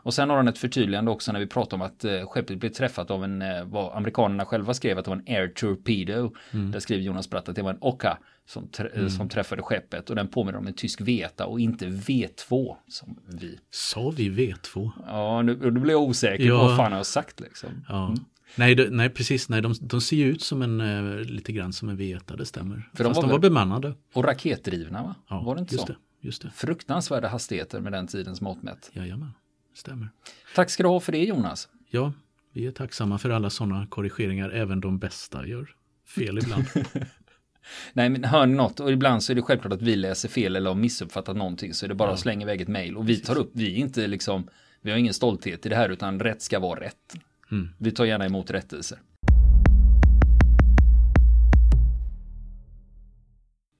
Och 0.03 0.13
sen 0.13 0.29
har 0.29 0.37
han 0.37 0.47
ett 0.47 0.57
förtydligande 0.57 1.11
också 1.11 1.31
när 1.31 1.39
vi 1.39 1.47
pratar 1.47 1.77
om 1.77 1.81
att 1.81 2.03
eh, 2.05 2.25
skeppet 2.27 2.57
blev 2.59 2.69
träffat 2.69 3.11
av 3.11 3.23
en, 3.23 3.41
eh, 3.41 3.63
vad 3.65 3.97
amerikanerna 3.97 4.45
själva 4.45 4.73
skrev 4.73 4.97
att 4.97 5.05
det 5.05 5.11
var 5.11 5.17
en 5.17 5.35
Air 5.35 5.47
Torpedo. 5.47 6.33
Mm. 6.53 6.71
Där 6.71 6.79
skriver 6.79 7.03
Jonas 7.03 7.29
Bratt 7.29 7.49
att 7.49 7.55
det 7.55 7.61
var 7.61 7.69
en 7.71 7.77
Oka 7.81 8.17
som, 8.47 8.63
trä- 8.67 8.99
eh, 9.03 9.07
som 9.07 9.29
träffade 9.29 9.61
skeppet. 9.61 10.09
Och 10.09 10.15
den 10.15 10.27
påminner 10.27 10.59
om 10.59 10.67
en 10.67 10.73
tysk 10.73 11.01
Veta 11.01 11.45
och 11.45 11.59
inte 11.59 11.85
V2 11.85 12.75
som 12.87 13.19
vi. 13.27 13.59
Sa 13.71 14.09
vi 14.17 14.29
V2? 14.29 14.91
Ja, 15.07 15.41
nu, 15.41 15.55
nu 15.71 15.79
blir 15.79 15.93
jag 15.93 16.01
osäker 16.03 16.43
Ja. 16.43 16.59
på 16.59 16.65
vad 16.67 16.77
fan 16.77 16.91
jag 16.91 16.99
har 16.99 17.03
sagt 17.03 17.39
liksom. 17.39 17.69
Ja. 17.89 18.15
Nej, 18.55 18.75
det, 18.75 18.89
nej, 18.89 19.09
precis. 19.09 19.49
Nej, 19.49 19.61
de, 19.61 19.73
de 19.81 20.01
ser 20.01 20.15
ju 20.17 20.25
ut 20.25 20.41
som 20.41 20.61
en, 20.61 20.81
eh, 20.81 21.19
lite 21.23 21.51
grann 21.51 21.73
som 21.73 21.89
en 21.89 21.97
V1, 21.97 22.37
det 22.37 22.45
stämmer. 22.45 22.89
För 22.93 23.03
de 23.03 23.09
Fast 23.09 23.15
var 23.15 23.23
de 23.23 23.31
var 23.31 23.39
bemannade. 23.39 23.93
Och 24.13 24.23
raketdrivna 24.23 25.03
va? 25.03 25.15
Ja, 25.29 25.41
var 25.41 25.55
det 25.55 25.59
inte 25.61 25.75
just 25.75 25.87
så? 25.87 25.93
Det, 25.93 26.27
just 26.27 26.41
det. 26.41 26.51
Fruktansvärda 26.55 27.27
hastigheter 27.27 27.79
med 27.79 27.91
den 27.91 28.07
tidens 28.07 28.41
mått 28.41 28.63
mätt. 28.63 28.89
Jajamän, 28.93 29.31
stämmer. 29.73 30.09
Tack 30.55 30.69
ska 30.69 30.83
du 30.83 30.89
ha 30.89 30.99
för 30.99 31.11
det 31.11 31.23
Jonas. 31.23 31.67
Ja, 31.89 32.13
vi 32.53 32.67
är 32.67 32.71
tacksamma 32.71 33.17
för 33.17 33.29
alla 33.29 33.49
sådana 33.49 33.87
korrigeringar. 33.87 34.49
Även 34.49 34.81
de 34.81 34.97
bästa 34.99 35.47
gör 35.47 35.69
fel 36.15 36.37
ibland. 36.37 36.65
Nej, 37.93 38.09
men 38.09 38.23
hör 38.23 38.45
ni 38.45 38.55
något? 38.55 38.79
Och 38.79 38.91
ibland 38.91 39.23
så 39.23 39.31
är 39.31 39.35
det 39.35 39.41
självklart 39.41 39.73
att 39.73 39.81
vi 39.81 39.95
läser 39.95 40.29
fel 40.29 40.55
eller 40.55 40.69
har 40.69 40.75
missuppfattat 40.75 41.37
någonting. 41.37 41.73
Så 41.73 41.85
är 41.85 41.87
det 41.87 41.95
bara 41.95 42.09
att 42.09 42.13
Ja. 42.19 42.21
slänga 42.21 42.41
iväg 42.41 42.61
ett 42.61 42.67
mejl. 42.67 42.97
Och 42.97 43.09
vi 43.09 43.17
tar 43.19 43.37
upp, 43.37 43.51
vi 43.53 43.73
är 43.73 43.77
inte 43.77 44.07
liksom, 44.07 44.47
vi 44.81 44.91
har 44.91 44.97
ingen 44.97 45.13
stolthet 45.13 45.65
i 45.65 45.69
det 45.69 45.75
här 45.75 45.89
utan 45.89 46.19
rätt 46.19 46.41
ska 46.41 46.59
vara 46.59 46.79
rätt. 46.79 47.15
Mm. 47.51 47.69
Vi 47.77 47.91
tar 47.91 48.05
gärna 48.05 48.25
emot 48.25 48.51
rättelser. 48.51 48.99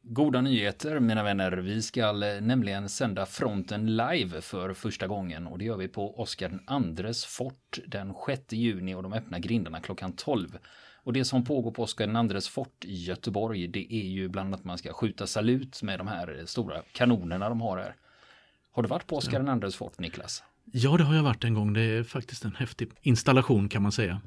Goda 0.08 0.42
nyheter 0.42 1.00
mina 1.00 1.24
vänner. 1.24 1.52
Vi 1.52 1.82
ska 1.82 2.02
eh, 2.02 2.42
nämligen 2.42 2.90
sända 2.90 3.26
fronten 3.26 3.96
live 3.96 4.42
för 4.42 4.74
första 4.74 5.08
gången 5.08 5.48
och 5.48 5.58
det 5.58 5.66
gör 5.66 5.78
vi 5.78 5.88
på 5.88 6.22
Oscar 6.22 6.60
IIs 7.00 7.26
fort 7.26 7.80
den 7.88 8.14
6 8.28 8.42
juni 8.54 8.96
och 8.96 9.04
de 9.04 9.14
öppnar 9.14 9.40
grindarna 9.40 9.80
klockan 9.80 10.14
12. 10.14 10.58
Och 10.96 11.14
det 11.14 11.26
som 11.26 11.46
pågår 11.46 11.72
på 11.72 11.84
Oscar 11.84 12.34
IIs 12.34 12.48
fort 12.48 12.86
i 12.86 12.96
Göteborg 12.96 13.68
det 13.68 13.94
är 13.94 14.08
ju 14.08 14.30
bland 14.30 14.48
annat 14.48 14.60
att 14.60 14.66
man 14.66 14.78
ska 14.78 14.94
skjuta 14.94 15.28
salut 15.28 15.84
med 15.84 16.00
de 16.00 16.08
här 16.08 16.44
stora 16.46 16.82
kanonerna 16.92 17.50
de 17.50 17.62
har 17.62 17.78
här. 17.78 17.96
Har 18.72 18.84
du 18.84 18.90
varit 18.90 19.08
på 19.08 19.16
Oscar 19.18 19.66
IIs 19.66 19.76
fort 19.76 20.00
Niklas? 20.00 20.44
Ja, 20.72 20.98
det 20.98 21.04
har 21.04 21.16
jag 21.16 21.24
varit 21.24 21.44
en 21.44 21.54
gång. 21.54 21.74
Det 21.74 21.82
är 21.82 22.04
faktiskt 22.04 22.46
en 22.46 22.56
häftig 22.56 22.90
installation 23.02 23.70
kan 23.70 23.82
man 23.84 23.92
säga. 23.92 24.22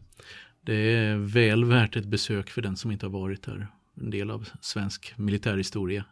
Det 0.61 0.74
är 0.74 1.16
väl 1.16 1.64
värt 1.64 1.96
ett 1.96 2.07
besök 2.07 2.51
för 2.51 2.62
den 2.62 2.77
som 2.77 2.90
inte 2.90 3.07
har 3.07 3.11
varit 3.11 3.42
där. 3.42 3.68
En 4.01 4.11
del 4.11 4.31
av 4.31 4.48
svensk 4.61 5.12
militärhistoria 5.18 6.05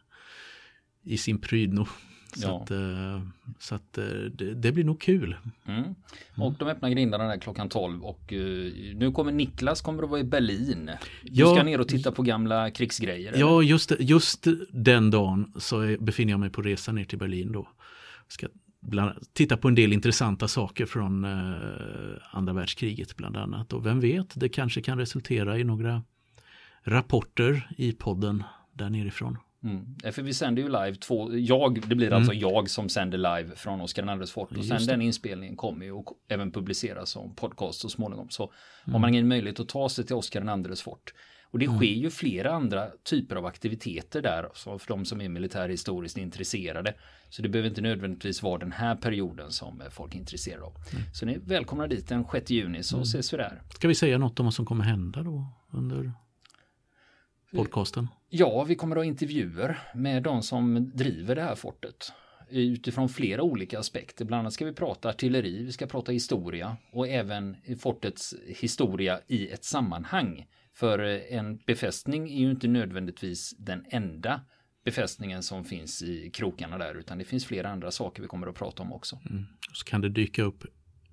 i 1.02 1.18
sin 1.18 1.38
prydno. 1.38 1.86
Så 2.34 2.46
Ja. 2.48 2.62
att, 2.62 2.70
eh, 2.70 3.22
så 3.58 3.74
att 3.74 3.98
eh, 3.98 4.04
det, 4.04 4.54
det 4.54 4.72
blir 4.72 4.84
nog 4.84 5.00
kul. 5.00 5.36
Mm. 5.66 5.94
Och 6.36 6.54
de 6.58 6.68
öppnar 6.68 6.88
grindarna 6.90 7.24
där 7.24 7.38
klockan 7.38 7.68
12 7.68 8.02
och 8.04 8.32
eh, 8.32 8.72
nu 8.94 9.12
kommer 9.12 9.32
Niklas 9.32 9.80
kommer 9.80 10.02
att 10.02 10.10
vara 10.10 10.20
i 10.20 10.24
Berlin. 10.24 10.90
Du 11.22 11.30
Ja. 11.40 11.54
ska 11.54 11.62
ner 11.64 11.80
och 11.80 11.88
titta 11.88 12.12
på 12.12 12.22
gamla 12.22 12.70
krigsgrejer. 12.70 13.28
eller? 13.32 13.40
Ja, 13.40 13.62
just, 13.62 13.92
just 14.00 14.46
den 14.70 15.10
dagen 15.10 15.52
så 15.56 15.96
befinner 16.00 16.32
jag 16.32 16.40
mig 16.40 16.50
på 16.50 16.62
resa 16.62 16.92
ner 16.92 17.04
till 17.04 17.18
Berlin 17.18 17.52
då. 17.52 17.68
Ska 18.28 18.46
bland, 18.80 19.18
titta 19.32 19.56
på 19.56 19.68
en 19.68 19.74
del 19.74 19.92
intressanta 19.92 20.48
saker 20.48 20.86
från 20.86 21.24
eh, 21.24 22.18
andra 22.30 22.52
världskriget 22.52 23.16
bland 23.16 23.36
annat. 23.36 23.72
Och 23.72 23.86
vem 23.86 24.00
vet, 24.00 24.40
det 24.40 24.48
kanske 24.48 24.82
kan 24.82 24.98
resultera 24.98 25.58
i 25.58 25.64
några 25.64 26.02
rapporter 26.82 27.68
i 27.76 27.92
podden 27.92 28.42
där 28.72 28.90
nerifrån. 28.90 29.38
Mm. 29.64 30.12
För 30.12 30.22
vi 30.22 30.34
sänder 30.34 30.62
ju 30.62 30.68
live 30.68 30.94
två, 30.94 31.34
jag, 31.36 31.88
det 31.88 31.94
blir 31.94 32.12
alltså 32.12 32.32
jag 32.32 32.70
som 32.70 32.88
sänder 32.88 33.18
live 33.18 33.56
från 33.56 33.80
Oskar 33.80 34.20
IIs 34.20 34.32
fort 34.32 34.50
och 34.56 34.64
sen 34.64 34.76
Mm. 34.76 34.86
Det. 34.86 34.92
den 34.92 35.02
inspelningen 35.02 35.56
kommer 35.56 35.84
ju 35.84 35.92
och 35.92 36.06
även 36.28 36.50
publiceras 36.52 37.10
som 37.10 37.34
podcast 37.34 37.80
så 37.80 37.88
småningom. 37.88 38.30
Så 38.30 38.42
Mm. 38.42 38.92
har 38.92 39.00
man 39.00 39.10
ingen 39.10 39.28
möjlighet 39.28 39.60
att 39.60 39.68
ta 39.68 39.88
sig 39.88 40.04
till 40.06 40.16
Oskar 40.16 40.66
IIs 40.68 40.82
fort. 40.82 41.14
Och 41.50 41.58
det 41.58 41.66
sker 41.66 41.84
ju 41.84 42.10
flera 42.10 42.52
andra 42.52 42.86
typer 43.02 43.36
av 43.36 43.46
aktiviteter 43.46 44.22
där 44.22 44.48
för 44.54 44.88
de 44.88 45.04
som 45.04 45.20
är 45.20 45.28
militärhistoriskt 45.28 46.18
intresserade. 46.18 46.94
Så 47.28 47.42
det 47.42 47.48
behöver 47.48 47.68
inte 47.68 47.80
nödvändigtvis 47.80 48.42
vara 48.42 48.58
den 48.58 48.72
här 48.72 48.96
perioden 48.96 49.52
som 49.52 49.80
eh, 49.80 49.88
folk 49.88 50.14
är 50.14 50.18
intresserade 50.18 50.64
av. 50.64 50.74
Mm. 50.92 51.04
Så 51.12 51.26
ni 51.26 51.34
är 51.34 51.38
välkomna 51.38 51.86
dit 51.86 52.08
den 52.08 52.24
6 52.32 52.50
juni 52.50 52.82
så 52.82 53.00
ses 53.00 53.32
vi 53.32 53.36
där. 53.36 53.62
Ska 53.74 53.88
vi 53.88 53.94
säga 53.94 54.18
något 54.18 54.40
om 54.40 54.46
vad 54.46 54.54
som 54.54 54.66
kommer 54.66 54.84
hända 54.84 55.22
då 55.22 55.46
under 55.70 56.12
podcasten? 57.52 58.08
Ja, 58.28 58.64
vi 58.64 58.74
kommer 58.74 58.96
att 58.96 59.00
ha 59.00 59.04
intervjuer 59.04 59.78
med 59.94 60.22
de 60.22 60.42
som 60.42 60.90
driver 60.94 61.34
det 61.34 61.42
här 61.42 61.54
fortet. 61.54 62.12
Utifrån 62.48 63.08
flera 63.08 63.42
olika 63.42 63.78
aspekter. 63.78 64.24
Bland 64.24 64.40
annat 64.40 64.52
ska 64.52 64.64
vi 64.64 64.72
prata 64.72 65.08
artilleri, 65.08 65.64
vi 65.64 65.72
ska 65.72 65.86
prata 65.86 66.12
historia 66.12 66.76
och 66.92 67.08
även 67.08 67.56
fortets 67.78 68.34
historia 68.46 69.20
i 69.26 69.48
ett 69.48 69.64
sammanhang. 69.64 70.46
För 70.76 70.98
eh, 70.98 71.38
en 71.38 71.56
befästning 71.66 72.28
är 72.28 72.40
ju 72.40 72.50
inte 72.50 72.68
nödvändigtvis 72.68 73.54
den 73.58 73.84
enda 73.88 74.40
befästningen 74.84 75.42
som 75.42 75.64
finns 75.64 76.02
i 76.02 76.30
krokarna 76.30 76.78
där 76.78 76.94
utan 76.94 77.18
det 77.18 77.24
finns 77.24 77.46
flera 77.46 77.68
andra 77.68 77.90
saker 77.90 78.22
vi 78.22 78.28
kommer 78.28 78.46
att 78.46 78.54
prata 78.54 78.82
om 78.82 78.92
också. 78.92 79.18
Så 79.72 79.84
kan 79.84 80.00
det 80.00 80.08
dyka 80.08 80.42
upp 80.42 80.64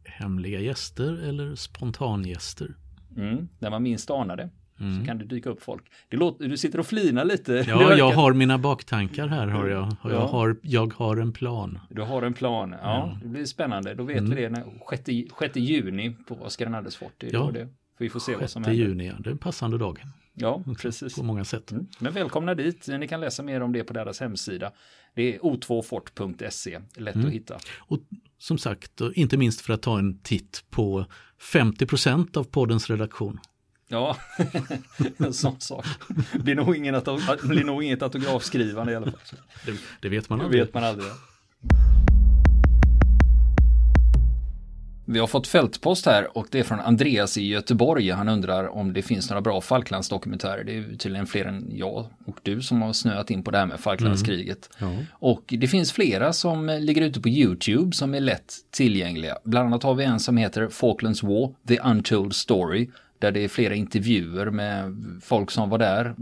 hemliga 0.05 0.59
gäster 0.59 1.27
eller 1.29 1.55
spontangäster. 1.55 2.75
Mm, 3.17 3.47
där 3.59 3.69
man 3.69 3.83
minst 3.83 4.09
anar 4.09 4.37
det. 4.37 4.49
Mm. 4.79 4.99
Så 4.99 5.05
kan 5.05 5.17
det 5.17 5.25
dyka 5.25 5.49
upp 5.49 5.63
folk. 5.63 5.83
Det 6.09 6.17
låter, 6.17 6.47
du 6.47 6.57
sitter 6.57 6.79
och 6.79 6.85
flinar 6.85 7.25
lite. 7.25 7.65
Ja, 7.67 7.95
jag 7.97 8.11
har 8.11 8.33
mina 8.33 8.57
baktankar 8.57 9.27
här. 9.27 9.47
Har 9.47 9.67
jag. 9.67 9.95
Och 10.01 10.11
jag, 10.11 10.21
ja. 10.21 10.27
har, 10.27 10.57
jag 10.61 10.93
har 10.93 11.17
en 11.17 11.31
plan. 11.31 11.79
Du 11.89 12.01
har 12.01 12.21
en 12.21 12.33
plan. 12.33 12.71
Ja, 12.71 12.77
ja. 12.81 13.19
det 13.21 13.27
blir 13.27 13.45
spännande. 13.45 13.93
Då 13.93 14.03
vet 14.03 14.17
mm. 14.17 14.35
vi 14.35 14.41
det. 14.41 14.49
När, 14.49 14.65
6, 14.89 15.33
6 15.39 15.55
juni 15.55 16.15
på 16.27 16.35
Oscar 16.35 16.99
fort. 16.99 17.13
Det 17.17 17.27
ja. 17.31 17.51
det. 17.53 17.67
Vi 17.97 18.09
får 18.09 18.19
se 18.19 18.31
6 18.31 18.41
vad 18.41 18.49
som 18.49 18.63
händer. 18.63 18.83
juni, 18.83 19.07
ja. 19.07 19.13
Det 19.19 19.29
är 19.29 19.31
en 19.31 19.37
passande 19.37 19.77
dag. 19.77 20.03
Ja, 20.33 20.63
precis. 20.77 21.15
På 21.15 21.23
många 21.23 21.45
sätt. 21.45 21.71
Mm. 21.71 21.87
Men 21.99 22.13
välkomna 22.13 22.55
dit. 22.55 22.87
Ni 22.87 23.07
kan 23.07 23.21
läsa 23.21 23.43
mer 23.43 23.61
om 23.61 23.73
det 23.73 23.83
på 23.83 23.93
deras 23.93 24.19
hemsida. 24.19 24.71
Det 25.15 25.35
är 25.35 25.39
o2fort.se. 25.39 26.79
Lätt 26.95 27.15
mm. 27.15 27.27
att 27.27 27.33
hitta. 27.33 27.57
Och 27.77 27.99
som 28.37 28.57
sagt, 28.57 29.01
inte 29.13 29.37
minst 29.37 29.61
för 29.61 29.73
att 29.73 29.81
ta 29.81 29.99
en 29.99 30.19
titt 30.19 30.63
på 30.69 31.05
50 31.39 31.85
procent 31.85 32.37
av 32.37 32.43
poddens 32.43 32.89
redaktion. 32.89 33.39
Ja, 33.87 34.17
en 35.17 35.33
sån 35.33 35.59
sak. 35.59 35.85
Det 36.33 36.39
blir 36.39 36.55
nog, 36.55 36.75
ingen 36.75 37.01
blir 37.43 37.63
nog 37.63 37.83
inget 37.83 38.01
autografskrivande 38.01 38.93
i 38.93 38.95
alla 38.95 39.05
fall. 39.05 39.39
Det, 39.65 39.73
det 40.01 40.09
vet 40.09 40.29
man 40.29 40.41
aldrig. 40.41 40.61
Det 40.61 40.65
vet 40.65 40.73
man 40.73 40.83
aldrig. 40.83 41.11
Vi 45.05 45.19
har 45.19 45.27
fått 45.27 45.47
fältpost 45.47 46.05
här 46.05 46.37
och 46.37 46.47
det 46.51 46.59
är 46.59 46.63
från 46.63 46.79
Andreas 46.79 47.37
i 47.37 47.47
Göteborg. 47.47 48.09
Han 48.09 48.29
undrar 48.29 48.67
om 48.67 48.93
det 48.93 49.01
finns 49.01 49.29
några 49.29 49.41
bra 49.41 49.61
Falklandsdokumentärer. 49.61 50.63
Det 50.63 50.77
är 50.77 50.97
tydligen 50.97 51.27
fler 51.27 51.45
än 51.45 51.67
jag 51.71 52.05
och 52.25 52.39
du 52.43 52.61
som 52.61 52.81
har 52.81 52.93
snöat 52.93 53.31
in 53.31 53.43
på 53.43 53.51
det 53.51 53.57
här 53.57 53.65
med 53.65 53.79
Falklandskriget. 53.79 54.69
Mm. 54.81 54.93
Ja. 54.93 54.99
Och 55.11 55.43
det 55.47 55.67
finns 55.67 55.91
flera 55.91 56.33
som 56.33 56.67
ligger 56.67 57.01
ute 57.01 57.21
på 57.21 57.29
YouTube 57.29 57.95
som 57.95 58.13
är 58.13 58.19
lätt 58.19 58.53
tillgängliga. 58.71 59.37
Bland 59.43 59.67
annat 59.67 59.83
har 59.83 59.93
vi 59.93 60.03
en 60.03 60.19
som 60.19 60.37
heter 60.37 60.67
Falklands 60.67 61.23
War, 61.23 61.53
The 61.67 61.79
Untold 61.79 62.35
Story. 62.35 62.89
Där 63.19 63.31
det 63.31 63.43
är 63.43 63.47
flera 63.47 63.75
intervjuer 63.75 64.49
med 64.49 64.95
folk 65.23 65.51
som 65.51 65.69
var 65.69 65.77
där. 65.77 66.15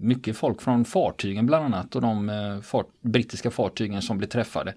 Mycket 0.00 0.36
folk 0.36 0.62
från 0.62 0.84
fartygen 0.84 1.46
bland 1.46 1.64
annat 1.64 1.96
och 1.96 2.02
de 2.02 2.28
eh, 2.28 2.60
fart, 2.60 2.86
brittiska 3.00 3.50
fartygen 3.50 4.02
som 4.02 4.18
blev 4.18 4.28
träffade. 4.28 4.74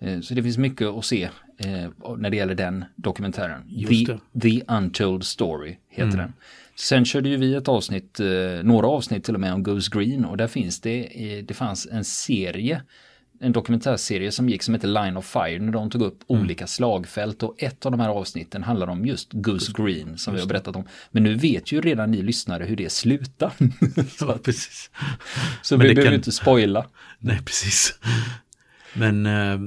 Eh, 0.00 0.20
så 0.20 0.34
det 0.34 0.42
finns 0.42 0.58
mycket 0.58 0.88
att 0.88 1.04
se 1.04 1.22
eh, 1.58 1.90
när 2.18 2.30
det 2.30 2.36
gäller 2.36 2.54
den 2.54 2.84
dokumentären. 2.96 3.62
The, 3.88 4.18
The, 4.40 4.62
Untold 4.68 5.24
Story 5.24 5.76
heter 5.88 6.04
mm. 6.04 6.16
den. 6.16 6.32
Sen 6.74 7.04
körde 7.04 7.28
ju 7.28 7.36
vi 7.36 7.54
ett 7.54 7.68
avsnitt, 7.68 8.20
några 8.62 8.86
avsnitt 8.86 9.24
till 9.24 9.34
och 9.34 9.40
med 9.40 9.54
om 9.54 9.62
Goose 9.62 9.90
Green 9.92 10.24
och 10.24 10.36
där 10.36 10.46
finns 10.46 10.80
det, 10.80 11.08
det 11.48 11.54
fanns 11.54 11.88
en 11.92 12.04
serie 12.04 12.82
en 13.40 13.52
dokumentärserie 13.52 14.32
som 14.32 14.48
gick 14.48 14.62
som 14.62 14.74
heter 14.74 14.88
Line 14.88 15.16
of 15.16 15.26
Fire 15.26 15.58
när 15.58 15.72
de 15.72 15.90
tog 15.90 16.02
upp 16.02 16.30
mm. 16.30 16.42
olika 16.42 16.66
slagfält 16.66 17.42
och 17.42 17.54
ett 17.62 17.86
av 17.86 17.92
de 17.92 18.00
här 18.00 18.08
avsnitten 18.08 18.62
handlar 18.62 18.86
om 18.86 19.06
just 19.06 19.28
Goose 19.32 19.72
Green 19.76 20.18
som 20.18 20.34
vi 20.34 20.40
har 20.40 20.46
berättat 20.46 20.76
om. 20.76 20.88
Men 21.10 21.22
nu 21.22 21.34
vet 21.34 21.72
ju 21.72 21.80
redan 21.80 22.10
ni 22.10 22.22
lyssnare 22.22 22.64
hur 22.64 22.76
det 22.76 22.92
slutar. 22.92 23.52
ja, 24.20 24.38
precis. 24.42 24.90
Så 25.62 25.76
Men 25.76 25.86
vi 25.86 25.94
behöver 25.94 26.10
kan... 26.10 26.14
inte 26.14 26.32
spoila. 26.32 26.86
Nej, 27.18 27.40
precis. 27.44 27.98
Men 28.94 29.26
äh, 29.26 29.58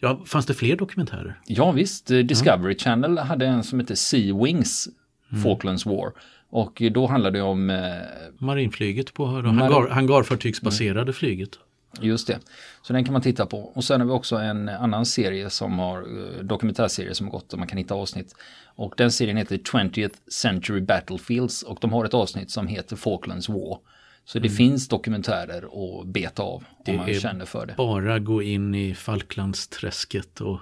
ja, 0.00 0.20
fanns 0.26 0.46
det 0.46 0.54
fler 0.54 0.76
dokumentärer? 0.76 1.40
Ja, 1.46 1.72
visst. 1.72 2.06
Discovery 2.06 2.72
ja. 2.72 2.78
Channel 2.78 3.18
hade 3.18 3.46
en 3.46 3.64
som 3.64 3.80
heter 3.80 3.94
Sea 3.94 4.44
Wings, 4.44 4.88
mm. 5.30 5.42
Falklands 5.42 5.86
War. 5.86 6.12
Och 6.50 6.82
då 6.92 7.06
handlade 7.06 7.38
det 7.38 7.42
om... 7.42 7.70
Eh, 7.70 7.92
Marinflyget 8.38 9.14
på 9.14 9.26
hangar, 9.26 9.88
hangarfartygsbaserade 9.88 11.02
mm. 11.02 11.12
flyget. 11.12 11.58
Just 12.00 12.26
det. 12.26 12.38
Så 12.82 12.92
den 12.92 13.04
kan 13.04 13.12
man 13.12 13.22
titta 13.22 13.46
på. 13.46 13.58
Och 13.58 13.84
sen 13.84 14.00
har 14.00 14.06
vi 14.06 14.12
också 14.12 14.36
en 14.36 14.68
annan 14.68 15.06
serie 15.06 15.50
som 15.50 15.78
har 15.78 15.98
eh, 15.98 16.44
dokumentärserie 16.44 17.14
som 17.14 17.26
har 17.26 17.32
gått 17.32 17.52
och 17.52 17.58
man 17.58 17.68
kan 17.68 17.78
hitta 17.78 17.94
avsnitt. 17.94 18.34
Och 18.74 18.94
den 18.96 19.12
serien 19.12 19.36
heter 19.36 19.56
20th 19.56 20.14
Century 20.30 20.80
Battlefields 20.80 21.62
och 21.62 21.78
de 21.80 21.92
har 21.92 22.04
ett 22.04 22.14
avsnitt 22.14 22.50
som 22.50 22.66
heter 22.66 22.96
Falklands 22.96 23.48
War. 23.48 23.78
Så 24.24 24.38
det 24.38 24.48
mm. 24.48 24.56
finns 24.56 24.88
dokumentärer 24.88 25.64
att 26.00 26.06
beta 26.06 26.42
av 26.42 26.64
det 26.84 26.90
om 26.90 26.96
man 26.96 27.14
känner 27.14 27.44
för 27.44 27.66
det. 27.66 27.74
bara 27.76 28.18
gå 28.18 28.42
in 28.42 28.74
i 28.74 28.94
Falklandsträsket 28.94 30.40
och 30.40 30.58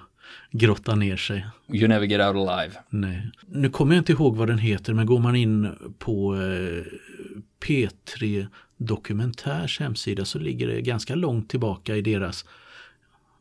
grotta 0.51 0.95
ner 0.95 1.17
sig. 1.17 1.47
You 1.73 1.89
never 1.89 2.07
get 2.07 2.21
out 2.21 2.49
alive. 2.49 2.75
Nej. 2.89 3.31
Nu 3.47 3.71
kommer 3.71 3.95
jag 3.95 4.01
inte 4.01 4.13
ihåg 4.13 4.37
vad 4.37 4.49
den 4.49 4.59
heter 4.59 4.95
men 4.95 5.07
går 5.07 5.19
man 5.19 5.37
in 5.37 5.69
på 5.99 6.35
eh, 6.35 6.85
P3 7.65 8.47
Dokumentärs 8.77 9.81
hemsida 9.81 10.25
så 10.25 10.39
ligger 10.39 10.67
det 10.67 10.81
ganska 10.81 11.15
långt 11.15 11.49
tillbaka 11.49 11.97
i 11.97 12.03
deras 12.03 12.45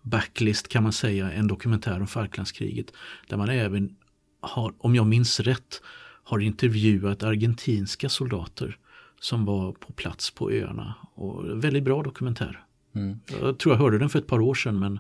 backlist 0.02 0.68
kan 0.68 0.84
man 0.84 0.94
säga, 0.94 1.32
en 1.32 1.48
dokumentär 1.48 2.00
om 2.00 2.08
Falklandskriget. 2.08 2.94
Där 3.28 3.38
man 3.38 3.50
även 3.50 3.96
har, 4.42 4.74
om 4.78 4.96
jag 4.96 5.08
minns 5.08 5.40
rätt, 5.40 5.82
har 6.24 6.40
intervjuat 6.40 7.24
argentinska 7.24 8.10
soldater 8.10 8.78
som 9.20 9.46
var 9.46 9.72
på 9.72 9.94
plats 9.94 10.32
på 10.32 10.52
öarna. 10.52 10.96
Och 11.14 11.64
väldigt 11.64 11.84
bra 11.84 12.04
dokumentär. 12.04 12.64
Mm. 12.96 13.20
Jag 13.42 13.60
tror 13.60 13.76
jag 13.76 13.80
hörde 13.80 14.00
den 14.00 14.10
för 14.10 14.20
ett 14.20 14.28
par 14.28 14.42
år 14.42 14.54
sedan 14.54 14.80
men 14.80 15.00